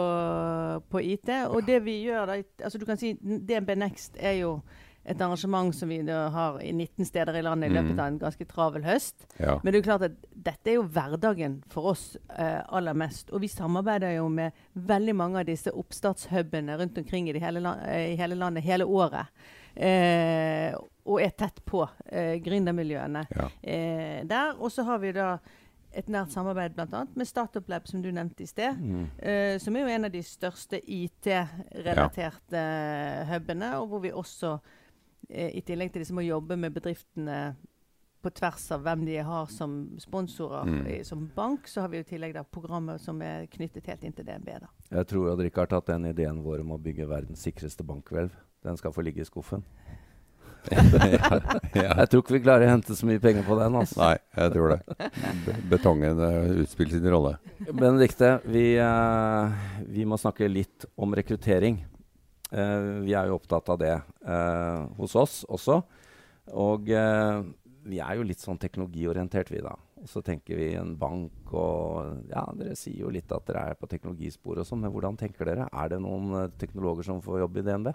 på 0.89 1.01
IT. 1.03 1.29
Og 1.51 1.67
det 1.67 1.81
vi 1.83 1.97
gjør 2.05 2.29
da, 2.29 2.39
altså 2.63 2.79
du 2.79 2.87
kan 2.87 2.99
si 2.99 3.13
DNB 3.19 3.75
Next 3.75 4.15
er 4.19 4.39
jo 4.39 4.53
et 5.05 5.21
arrangement 5.21 5.73
som 5.75 5.89
vi 5.89 5.97
har 6.05 6.59
i 6.61 6.71
19 6.73 7.05
steder 7.05 7.33
i 7.39 7.41
landet 7.41 7.71
i 7.71 7.73
løpet 7.73 7.91
Mm. 7.95 7.99
av 7.99 8.07
en 8.07 8.19
ganske 8.19 8.45
travel 8.45 8.83
høst. 8.85 9.25
Ja. 9.39 9.59
Men 9.63 9.71
det 9.73 9.79
er 9.79 9.81
jo 9.81 9.87
klart 9.89 10.03
at 10.05 10.17
dette 10.31 10.69
er 10.69 10.75
jo 10.75 10.83
hverdagen 10.83 11.63
for 11.67 11.89
oss 11.91 12.17
eh, 12.37 12.61
aller 12.69 12.93
mest. 12.93 13.31
Og 13.33 13.41
vi 13.41 13.47
samarbeider 13.47 14.13
jo 14.19 14.27
med 14.29 14.51
veldig 14.75 15.15
mange 15.15 15.39
av 15.39 15.45
disse 15.45 15.71
oppstartshubene 15.73 16.77
rundt 16.77 16.97
omkring 17.01 17.29
i, 17.29 17.39
hele, 17.39 17.63
eh, 17.87 18.13
i 18.13 18.15
hele 18.15 18.35
landet 18.35 18.63
hele 18.63 18.85
året. 18.85 19.25
Eh, 19.75 20.75
og 21.05 21.17
er 21.23 21.31
tett 21.33 21.63
på 21.65 21.81
eh, 22.05 22.35
gründermiljøene 22.43 23.25
ja. 23.33 23.47
eh, 23.63 24.21
der. 24.29 24.53
Og 24.61 24.69
så 24.71 24.83
har 24.85 24.99
vi 25.01 25.11
da 25.17 25.39
et 25.93 26.07
nært 26.07 26.29
samarbeid 26.31 26.71
bl.a. 26.77 27.01
med 27.15 27.27
Startup 27.27 27.67
Lab, 27.67 27.87
som 27.89 28.01
du 28.03 28.11
nevnte 28.15 28.43
i 28.43 28.47
sted. 28.47 28.77
Mm. 28.79 29.07
eh, 29.17 29.57
som 29.59 29.75
er 29.75 29.81
jo 29.81 29.87
en 29.95 30.05
av 30.07 30.11
de 30.13 30.21
største 30.23 30.79
IT-relaterte 30.85 32.61
hubene, 33.31 33.73
og 33.79 33.87
hvor 33.91 33.99
vi 34.05 34.11
også, 34.15 34.53
eh, 34.55 34.77
i 35.31 35.61
tillegg 35.65 35.91
til 35.93 36.03
liksom 36.03 36.19
å 36.21 36.25
jobbe 36.25 36.57
med 36.59 36.73
bedriftene 36.75 37.55
på 38.21 38.29
tvers 38.37 38.67
av 38.71 38.83
hvem 38.85 39.05
de 39.05 39.17
har 39.25 39.47
som 39.49 39.71
sponsorer 39.99 40.67
Mm. 40.67 40.87
i, 40.87 41.03
som 41.03 41.23
bank, 41.35 41.67
så 41.67 41.81
har 41.81 41.89
vi 41.89 41.97
i 41.99 42.03
tillegg 42.03 42.33
da 42.33 42.43
programmet 42.43 43.01
som 43.01 43.21
er 43.21 43.47
knyttet 43.47 43.87
helt 43.87 44.03
inn 44.03 44.13
til 44.13 44.25
DNB. 44.25 44.59
da. 44.59 44.67
Jeg 44.91 45.07
tror 45.07 45.29
jo, 45.29 45.35
Richard, 45.41 45.73
at 45.73 45.85
den 45.87 46.05
ideen 46.05 46.43
vår 46.43 46.61
om 46.61 46.71
å 46.71 46.77
bygge 46.77 47.07
verdens 47.09 47.41
sikreste 47.41 47.83
bankhvelv, 47.83 48.29
den 48.63 48.77
skal 48.77 48.93
få 48.93 49.01
ligge 49.01 49.21
i 49.21 49.25
skuffen. 49.25 49.63
ja. 50.71 51.39
ja. 51.73 51.93
Jeg 51.97 52.09
tror 52.09 52.21
ikke 52.21 52.35
vi 52.35 52.43
klarer 52.43 52.67
å 52.67 52.73
hente 52.75 52.93
så 52.93 53.07
mye 53.09 53.19
penger 53.19 53.41
på 53.47 53.57
den. 53.57 53.75
altså. 53.75 53.97
Nei, 53.97 54.17
jeg 54.37 54.51
tror 54.53 54.75
det. 54.75 55.61
Betongen 55.71 56.21
eh, 56.21 56.51
utspiller 56.61 56.99
sin 56.99 57.09
rolle. 57.09 57.31
Benedikte, 57.71 58.35
vi, 58.45 58.75
uh, 58.77 59.49
vi 59.89 60.05
må 60.05 60.21
snakke 60.21 60.45
litt 60.51 60.85
om 60.95 61.15
rekruttering. 61.17 61.81
Eh, 62.51 62.85
vi 63.05 63.15
er 63.15 63.29
jo 63.29 63.37
opptatt 63.39 63.69
av 63.71 63.79
det 63.79 63.93
eh, 63.95 64.81
hos 64.97 65.15
oss 65.15 65.41
også. 65.47 65.79
Og 66.59 66.89
eh, 66.91 67.39
vi 67.87 68.01
er 68.03 68.17
jo 68.17 68.27
litt 68.27 68.43
sånn 68.43 68.59
teknologiorientert, 68.61 69.51
vi 69.53 69.63
da. 69.63 69.73
Og 70.01 70.09
så 70.09 70.23
tenker 70.25 70.57
vi 70.57 70.71
en 70.75 70.95
bank 70.97 71.53
og 71.53 72.27
Ja, 72.31 72.43
dere 72.57 72.75
sier 72.79 73.03
jo 73.05 73.11
litt 73.13 73.31
at 73.31 73.45
dere 73.47 73.67
er 73.71 73.77
på 73.79 73.89
teknologispor 73.89 74.59
og 74.59 74.67
sånn, 74.67 74.81
men 74.83 74.93
hvordan 74.93 75.19
tenker 75.19 75.47
dere? 75.47 75.69
Er 75.71 75.93
det 75.93 76.01
noen 76.03 76.51
teknologer 76.61 77.07
som 77.07 77.21
får 77.23 77.43
jobb 77.43 77.61
i 77.61 77.65
DNB? 77.69 77.91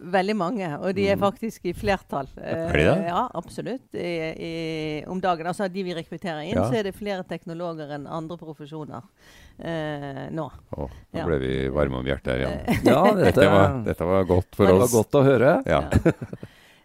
Veldig 0.00 0.34
mange, 0.36 0.68
og 0.78 0.94
de 0.94 1.08
er 1.10 1.16
Mhm. 1.16 1.20
faktisk 1.24 1.64
i 1.66 1.72
flertall. 1.74 2.28
Eh, 2.36 2.68
Er 2.68 2.72
de 2.72 2.84
det? 2.84 3.06
Ja, 3.08 3.28
absolutt. 3.34 3.94
I, 3.94 4.12
i, 4.38 5.04
om 5.06 5.20
dagen. 5.20 5.46
Altså 5.46 5.66
de 5.72 5.82
vi 5.82 5.94
rekrutterer 5.94 6.44
inn, 6.46 6.54
Ja. 6.54 6.68
så 6.70 6.74
er 6.78 6.82
det 6.84 6.94
flere 6.94 7.24
teknologer 7.26 7.90
enn 7.96 8.06
andre 8.06 8.36
profesjoner 8.38 9.02
eh, 9.58 10.28
nå. 10.30 10.50
Å, 10.76 10.88
nå 10.88 11.18
Ja. 11.18 11.24
ble 11.26 11.38
vi 11.38 11.68
varme 11.68 11.96
om 11.98 12.04
hjertet 12.06 12.26
her 12.26 12.38
igjen. 12.46 12.84
Ja, 12.86 13.02
Dette 13.14 13.50
var, 13.50 13.82
dette 13.84 14.04
var 14.06 14.24
godt 14.24 14.54
for 14.54 14.64
oss. 14.66 14.70
det 14.70 14.78
var 14.78 15.02
godt 15.02 15.12
å 15.18 15.24
høre. 15.24 15.62
Ja. 15.66 15.82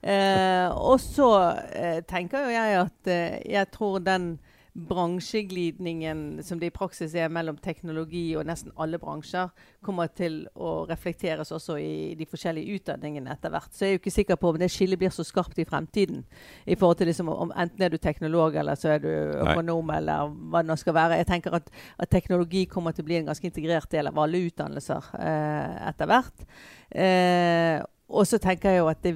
Eh, 0.03 0.67
og 0.75 0.99
så 0.99 1.29
eh, 1.71 2.01
tenker 2.01 2.43
jo 2.43 2.49
jeg 2.51 2.75
at 2.81 3.07
eh, 3.07 3.37
jeg 3.53 3.69
tror 3.71 4.01
den 4.03 4.33
bransjeglidningen 4.73 6.39
som 6.43 6.57
det 6.59 6.71
i 6.71 6.73
praksis 6.73 7.13
er 7.13 7.29
mellom 7.29 7.59
teknologi 7.61 8.23
og 8.37 8.47
nesten 8.49 8.73
alle 8.81 8.97
bransjer, 9.01 9.51
kommer 9.85 10.09
til 10.17 10.39
å 10.57 10.87
reflekteres 10.89 11.51
også 11.53 11.75
i 11.77 11.93
de 12.17 12.25
forskjellige 12.29 12.79
utdanningene 12.79 13.29
etter 13.35 13.53
hvert. 13.53 13.69
Så 13.69 13.85
jeg 13.85 13.93
er 13.93 13.97
jo 13.97 14.01
ikke 14.01 14.15
sikker 14.15 14.39
på 14.41 14.49
om 14.49 14.57
det 14.57 14.71
skillet 14.73 14.99
blir 15.01 15.13
så 15.13 15.25
skarpt 15.27 15.61
i 15.61 15.67
fremtiden. 15.69 16.23
I 16.65 16.77
forhold 16.79 17.01
til 17.01 17.11
liksom 17.11 17.29
om 17.29 17.53
Enten 17.53 17.85
er 17.85 17.93
du 17.93 17.99
teknolog, 18.01 18.55
eller 18.57 18.79
så 18.79 18.95
er 18.95 19.03
du 19.03 19.09
økonom, 19.11 19.91
eller 19.93 20.33
hva 20.33 20.63
det 20.63 20.71
nå 20.71 20.77
skal 20.81 20.97
være. 20.97 21.19
Jeg 21.21 21.29
tenker 21.29 21.59
at, 21.59 21.69
at 22.01 22.09
teknologi 22.09 22.65
kommer 22.65 22.95
til 22.95 23.05
å 23.05 23.11
bli 23.11 23.19
en 23.19 23.29
ganske 23.29 23.47
integrert 23.47 23.91
del 23.93 24.09
av 24.09 24.17
alle 24.23 24.41
utdannelser 24.47 25.13
eh, 25.19 25.75
etter 25.91 26.09
hvert. 26.09 26.47
Eh, 26.89 27.77
og 28.13 28.25
så 28.29 28.41
tenker 28.41 28.73
jeg 28.73 28.81
jo 28.81 28.89
at 28.89 29.05
det 29.05 29.13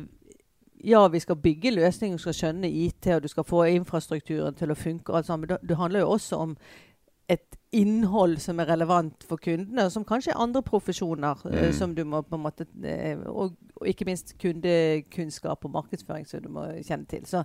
ja, 0.83 1.07
vi 1.07 1.19
skal 1.19 1.35
bygge 1.41 1.71
løsninger, 1.75 2.17
du 2.17 2.21
skal 2.21 2.33
skjønne 2.37 2.69
IT, 2.69 3.07
og 3.15 3.21
du 3.23 3.27
skal 3.27 3.43
få 3.47 3.63
infrastrukturen 3.75 4.53
til 4.55 4.71
å 4.71 4.75
funke. 4.77 5.09
og 5.09 5.17
alt 5.17 5.25
sammen. 5.25 5.47
Men 5.47 5.55
det, 5.57 5.69
det 5.69 5.77
handler 5.77 5.99
jo 6.03 6.09
også 6.17 6.35
om 6.43 6.57
et 7.29 7.57
innhold 7.75 8.37
som 8.39 8.59
er 8.59 8.69
relevant 8.69 9.23
for 9.27 9.37
kundene, 9.37 9.89
som 9.91 10.05
kanskje 10.07 10.31
er 10.31 10.39
andre 10.39 10.61
profesjoner 10.63 11.41
eh, 11.51 11.65
Mm. 11.67 11.73
som 11.73 11.95
du 11.95 12.03
må 12.05 12.21
på 12.23 12.35
en 12.37 12.43
måte 12.45 12.65
eh, 12.83 13.17
og, 13.27 13.51
og 13.75 13.87
ikke 13.87 14.05
minst 14.07 14.37
kundekunnskap 14.39 15.65
og 15.65 15.71
markedsføring 15.73 16.25
som 16.29 16.41
du 16.45 16.49
må 16.49 16.63
kjenne 16.87 17.05
til. 17.11 17.25
Så 17.27 17.43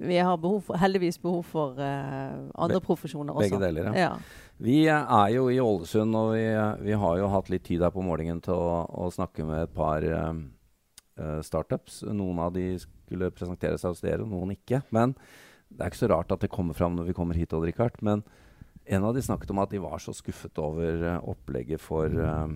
vi 0.00 0.16
har 0.16 0.36
behov 0.40 0.62
for, 0.64 0.78
heldigvis 0.80 1.18
behov 1.20 1.42
for 1.44 1.74
uh, 1.76 2.48
andre 2.54 2.78
Be- 2.80 2.86
profesjoner 2.86 3.34
også. 3.34 3.50
Begge 3.58 3.66
deler, 3.66 3.90
ja. 3.90 4.06
Ja. 4.06 4.12
Vi 4.62 4.86
er 4.86 5.28
jo 5.34 5.48
i 5.50 5.58
Ålesund, 5.60 6.14
og 6.16 6.32
vi, 6.36 6.46
vi 6.86 6.92
har 7.02 7.18
jo 7.18 7.28
hatt 7.28 7.50
litt 7.50 7.64
tid 7.66 7.82
her 7.84 7.90
på 7.92 8.04
morgenen 8.06 8.40
til 8.44 8.54
å, 8.54 8.86
å 8.88 9.10
snakke 9.12 9.44
med 9.44 9.66
et 9.66 9.74
par 9.76 10.04
eh, 10.06 10.32
eh, 11.20 11.38
startups. 11.46 12.02
Noen 12.08 12.40
av 12.42 12.54
de 12.56 12.72
skulle 12.80 13.30
presentere 13.34 13.78
seg 13.80 13.94
hos 13.94 14.04
dere, 14.04 14.26
noen 14.26 14.54
ikke. 14.56 14.82
Men 14.94 15.14
det 15.70 15.84
er 15.84 15.92
ikke 15.92 16.02
så 16.02 16.10
rart 16.10 16.32
at 16.34 16.42
det 16.42 16.52
kommer 16.52 16.76
fram 16.76 16.96
når 16.98 17.10
vi 17.10 17.16
kommer 17.16 17.38
hit, 17.38 17.54
Odd 17.54 17.68
Rikard. 17.68 18.00
Men 18.02 18.24
en 18.90 19.06
av 19.06 19.14
de 19.14 19.22
snakket 19.22 19.52
om 19.52 19.62
at 19.62 19.70
de 19.70 19.82
var 19.82 20.02
så 20.02 20.14
skuffet 20.16 20.58
over 20.62 21.04
eh, 21.06 21.22
opplegget 21.30 21.82
for, 21.82 22.10
eh, 22.10 22.46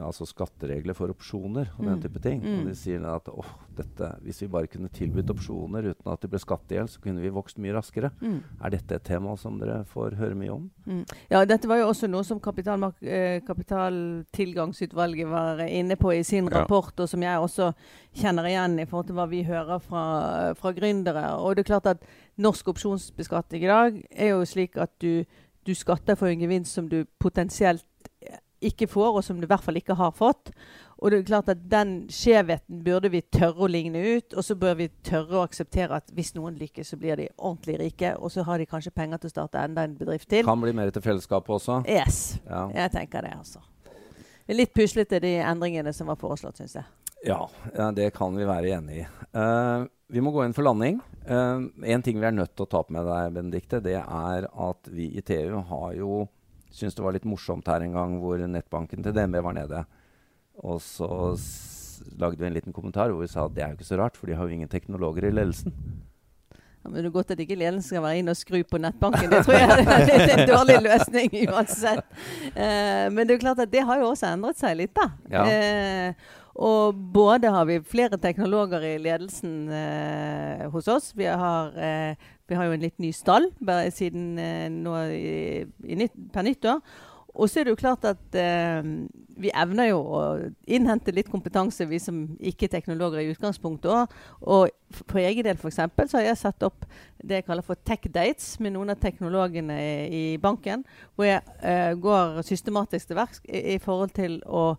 altså 0.00 0.24
skatteregler 0.26 0.94
for 0.96 1.08
opsjoner 1.12 1.68
og 1.78 1.84
Mm. 1.84 1.88
den 1.90 2.02
type 2.02 2.20
ting. 2.22 2.40
Mm. 2.42 2.60
Og 2.60 2.66
de 2.66 2.74
sier 2.74 3.04
at 3.04 3.28
åh, 3.28 3.50
dette, 3.76 4.08
hvis 4.24 4.40
vi 4.42 4.48
bare 4.48 4.66
kunne 4.66 4.88
tilbudt 4.88 5.30
opsjoner 5.30 5.90
uten 5.90 6.12
at 6.12 6.20
det 6.20 6.30
ble 6.30 6.38
skatt 6.40 6.70
i 6.72 6.74
hjel, 6.78 6.88
så 6.88 7.00
kunne 7.00 7.20
vi 7.20 7.28
vokst 7.28 7.58
mye 7.58 7.74
raskere. 7.76 8.10
Mm. 8.22 8.40
Er 8.64 8.70
dette 8.70 8.94
et 8.96 9.04
tema 9.04 9.36
som 9.36 9.58
dere 9.58 9.84
får 9.84 10.16
høre 10.16 10.34
mye 10.34 10.50
om? 10.54 10.70
Mm. 10.86 11.04
Ja, 11.30 11.44
dette 11.44 11.68
var 11.68 11.76
jo 11.82 11.88
også 11.92 12.08
noe 12.08 12.24
som 12.24 12.40
kapital, 12.40 12.82
eh, 13.02 13.40
Kapitaltilgangsutvalget 13.44 15.28
var 15.28 15.60
inne 15.66 15.96
på 15.96 16.12
i 16.14 16.22
sin 16.22 16.44
Ja. 16.48 16.60
rapport, 16.60 16.98
og 17.00 17.08
som 17.08 17.20
jeg 17.22 17.38
også 17.38 17.72
kjenner 18.14 18.44
igjen 18.46 18.78
i 18.80 18.84
forhold 18.86 19.06
til 19.06 19.16
hva 19.16 19.28
vi 19.28 19.42
hører 19.44 19.78
fra, 19.80 20.54
fra 20.54 20.72
gründere. 20.72 21.38
Og 21.38 21.56
det 21.56 21.64
er 21.68 21.72
klart 21.80 21.86
at 21.86 22.02
norsk 22.38 22.66
opsjonsbeskatning 22.68 23.62
i 23.62 23.66
dag 23.66 24.04
er 24.10 24.28
jo 24.30 24.44
slik 24.44 24.76
at 24.76 24.90
du, 25.00 25.24
du 25.66 25.74
skatter 25.74 26.14
for 26.16 26.26
en 26.28 26.38
gevinst 26.40 26.72
som 26.74 26.88
du 26.88 27.04
potensielt 27.20 27.84
ikke 28.66 28.88
får, 28.90 29.18
og 29.18 29.24
som 29.26 29.38
du 29.40 29.46
i 29.46 29.50
hvert 29.50 29.64
fall 29.64 29.78
ikke 29.80 29.96
har 29.98 30.14
fått. 30.16 30.52
Og 31.02 31.10
det 31.10 31.18
er 31.18 31.26
klart 31.28 31.50
at 31.52 31.62
Den 31.70 32.06
skjevheten 32.12 32.80
burde 32.86 33.10
vi 33.12 33.20
tørre 33.34 33.66
å 33.66 33.68
ligne 33.70 34.00
ut, 34.16 34.34
og 34.34 34.46
så 34.46 34.56
bør 34.56 34.78
vi 34.78 34.88
tørre 35.04 35.40
å 35.40 35.44
akseptere 35.44 35.98
at 35.98 36.12
hvis 36.14 36.32
noen 36.36 36.56
lykkes, 36.60 36.92
så 36.92 36.98
blir 37.00 37.18
de 37.20 37.28
ordentlig 37.36 37.78
rike, 37.82 38.14
og 38.16 38.32
så 38.32 38.44
har 38.46 38.62
de 38.62 38.68
kanskje 38.70 38.94
penger 38.94 39.20
til 39.20 39.32
å 39.32 39.34
starte 39.34 39.62
enda 39.62 39.84
en 39.84 39.96
bedrift 39.98 40.30
til. 40.30 40.46
Kan 40.46 40.62
bli 40.62 40.72
mer 40.76 40.92
til 40.94 41.04
fellesskapet 41.04 41.56
også. 41.58 41.82
Yes, 41.90 42.38
Ja. 42.48 42.68
jeg 42.74 42.92
tenker 42.94 43.22
det, 43.26 43.34
altså. 43.36 43.60
Det 44.46 44.56
litt 44.56 44.74
puslete, 44.76 45.20
de 45.20 45.38
endringene 45.40 45.92
som 45.92 46.06
var 46.06 46.16
foreslått, 46.20 46.60
syns 46.60 46.74
jeg. 46.76 46.84
Ja, 47.24 47.48
ja, 47.72 47.90
det 47.96 48.10
kan 48.14 48.36
vi 48.36 48.44
være 48.44 48.74
enig 48.76 48.98
i. 49.00 49.04
Uh, 49.32 49.86
vi 50.12 50.20
må 50.20 50.30
gå 50.30 50.44
inn 50.44 50.52
for 50.52 50.66
landing. 50.66 51.00
Uh, 51.24 51.64
en 51.88 52.02
ting 52.04 52.20
vi 52.20 52.26
er 52.28 52.36
nødt 52.36 52.52
til 52.52 52.66
å 52.66 52.68
ta 52.68 52.82
opp 52.82 52.90
med 52.92 53.06
deg, 53.08 53.32
Benedikte, 53.32 53.80
det 53.80 53.96
er 53.96 54.48
at 54.52 54.90
vi 54.92 55.08
i 55.16 55.24
TU 55.24 55.56
har 55.70 55.94
jo 55.96 56.26
syntes 56.74 56.96
det 56.98 57.04
var 57.04 57.14
litt 57.16 57.28
morsomt 57.28 57.68
her 57.70 57.84
en 57.84 57.94
gang 57.94 58.16
hvor 58.22 58.40
nettbanken 58.50 59.04
til 59.04 59.14
DNB 59.14 59.40
var 59.44 59.56
nede. 59.56 59.84
Og 60.62 60.80
så 60.82 61.08
lagde 62.18 62.38
vi 62.40 62.48
en 62.48 62.56
liten 62.56 62.74
kommentar 62.74 63.12
hvor 63.12 63.22
vi 63.22 63.30
sa 63.30 63.46
at 63.46 63.54
det 63.54 63.64
er 63.64 63.72
jo 63.72 63.78
ikke 63.78 63.92
så 63.92 64.00
rart, 64.00 64.18
for 64.18 64.30
de 64.30 64.36
har 64.36 64.46
jo 64.46 64.56
ingen 64.56 64.70
teknologer 64.70 65.28
i 65.28 65.32
ledelsen. 65.34 65.74
Ja, 66.84 66.90
men 66.90 67.00
det 67.00 67.08
er 67.08 67.14
godt 67.14 67.30
at 67.32 67.40
ikke 67.40 67.56
ledelsen 67.56 67.86
skal 67.86 68.02
være 68.04 68.20
inne 68.20 68.34
og 68.34 68.36
skru 68.36 68.58
på 68.68 68.78
nettbanken. 68.82 69.30
Det 69.32 69.40
tror 69.46 69.56
jeg 69.56 69.84
er 69.88 70.32
en 70.34 70.50
dårlig 70.50 70.78
løsning 70.84 71.36
uansett. 71.48 72.04
Uh, 72.52 73.06
men 73.08 73.22
det 73.22 73.30
er 73.30 73.38
jo 73.38 73.44
klart 73.46 73.62
at 73.64 73.72
det 73.72 73.84
har 73.88 74.02
jo 74.02 74.10
også 74.10 74.34
endret 74.34 74.60
seg 74.60 74.76
litt, 74.82 74.92
da. 74.98 75.06
Ja. 75.32 75.44
Eh, 75.48 76.34
og 76.54 76.98
både 77.14 77.50
har 77.50 77.66
vi 77.66 77.80
flere 77.82 78.18
teknologer 78.22 78.84
i 78.86 78.98
ledelsen 79.02 79.72
eh, 79.74 80.66
hos 80.70 80.88
oss. 80.88 81.10
Vi 81.18 81.26
har, 81.26 81.74
eh, 81.74 82.14
vi 82.46 82.54
har 82.54 82.68
jo 82.68 82.76
en 82.76 82.84
litt 82.84 83.00
ny 83.02 83.10
stall 83.12 83.48
bare 83.58 83.90
siden 83.90 84.38
eh, 84.38 84.68
nå 84.70 84.94
i, 85.10 85.64
i 85.82 85.98
nytt, 85.98 86.14
per 86.32 86.46
nyttår. 86.46 86.78
Og 87.34 87.50
så 87.50 87.60
er 87.60 87.66
det 87.66 87.72
jo 87.74 87.80
klart 87.80 88.04
at 88.06 88.36
eh, 88.38 88.86
vi 89.42 89.50
evner 89.50 89.88
jo 89.88 89.98
å 89.98 90.20
innhente 90.70 91.10
litt 91.14 91.30
kompetanse, 91.30 91.86
vi 91.90 91.98
som 91.98 92.20
ikke 92.38 92.68
er 92.68 92.76
teknologer 92.76 93.24
i 93.24 93.32
utgangspunktet 93.32 93.90
òg. 93.90 94.14
Og 94.46 95.02
på 95.10 95.18
egen 95.18 95.42
del 95.42 95.58
eksempel, 95.58 96.06
så 96.06 96.20
har 96.20 96.28
jeg 96.28 96.42
satt 96.44 96.62
opp 96.66 96.86
det 97.18 97.40
jeg 97.40 97.46
kaller 97.48 97.66
for 97.66 97.80
tech 97.82 98.06
dates 98.14 98.52
med 98.62 98.76
noen 98.76 98.94
av 98.94 99.00
teknologene 99.02 99.80
i, 99.82 99.96
i 100.14 100.24
banken. 100.38 100.86
Hvor 101.16 101.26
jeg 101.26 101.42
eh, 101.66 101.90
går 101.98 102.44
systematisk 102.46 103.10
til 103.10 103.18
verks 103.18 103.42
i, 103.48 103.64
i 103.74 103.80
forhold 103.82 104.14
til 104.14 104.38
å 104.46 104.76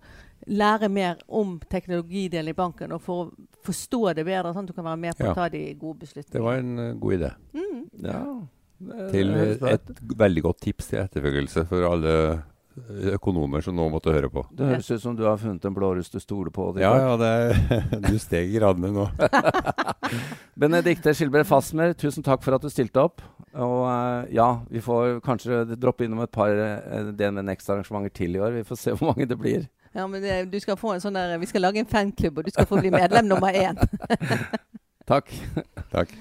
lære 0.48 0.90
mer 0.90 1.18
om 1.28 1.60
teknologidelen 1.70 2.50
i 2.54 2.58
banken. 2.58 2.92
Og 2.96 3.02
for 3.02 3.26
å 3.26 3.32
forstå 3.66 4.16
det 4.16 4.26
bedre, 4.28 4.54
sånn 4.54 4.68
at 4.68 4.74
du 4.74 4.74
kan 4.78 4.86
være 4.86 5.00
med 5.02 5.18
på 5.18 5.26
Ja. 5.26 5.32
å 5.32 5.36
ta 5.36 5.50
de 5.50 5.74
gode 5.74 6.00
beslutningene. 6.06 6.34
Det 6.34 6.44
var 6.44 6.58
en 6.62 6.80
eh, 6.80 6.94
god 6.94 7.14
idé. 7.20 7.32
mm. 7.54 7.86
Ja, 8.06 8.20
Til 9.10 9.32
et 9.72 9.88
veldig 10.20 10.42
godt 10.44 10.60
tips 10.62 10.88
til 10.92 11.00
etterfølgelse 11.00 11.64
for 11.70 11.86
alle 11.88 12.44
økonomer 13.16 13.62
som 13.64 13.74
nå 13.74 13.86
måtte 13.90 14.12
høre 14.12 14.28
på. 14.30 14.44
Det 14.52 14.66
høres 14.68 14.90
ut 14.92 15.00
som 15.02 15.16
du 15.16 15.24
har 15.24 15.38
funnet 15.40 15.64
en 15.64 15.74
blåruss 15.74 16.10
du 16.12 16.20
stoler 16.20 16.52
på. 16.52 16.74
Ja, 16.78 16.92
ja, 17.00 17.14
det, 17.16 18.02
du 18.12 18.18
steg 18.20 18.52
i 18.52 18.60
gradene 18.60 18.92
nå. 18.92 19.06
Benedikte 20.60 21.14
Skilberg 21.16 21.48
Fasmer, 21.48 21.94
tusen 22.00 22.24
takk 22.26 22.44
for 22.44 22.56
at 22.58 22.64
du 22.66 22.70
stilte 22.72 23.00
opp. 23.04 23.24
Og 23.56 23.86
eh, 23.88 24.34
ja, 24.36 24.50
vi 24.68 24.82
får 24.84 25.22
kanskje 25.26 25.64
droppe 25.80 26.04
innom 26.06 26.22
et 26.26 26.32
par 26.36 26.52
DNV 27.16 27.46
Next-arrangementer 27.48 28.12
til 28.16 28.36
i 28.36 28.42
år. 28.44 28.58
Vi 28.60 28.66
får 28.68 28.82
se 28.82 28.96
hvor 28.96 29.14
mange 29.14 29.28
det 29.30 29.40
blir. 29.40 29.68
Ja, 29.96 30.08
men 30.08 30.24
det, 30.24 30.52
du 30.52 30.60
skal 30.60 30.76
få 30.78 30.92
en 30.94 31.00
sånn 31.04 31.16
der, 31.16 31.38
Vi 31.40 31.48
skal 31.48 31.64
lage 31.64 31.80
en 31.80 31.88
fanklubb, 31.88 32.42
og 32.42 32.48
du 32.48 32.52
skal 32.52 32.68
få 32.68 32.82
bli 32.84 32.92
medlem 32.92 33.30
nummer 33.32 33.56
én. 33.56 33.80
Takk. 35.12 35.32
Takk. 35.94 36.12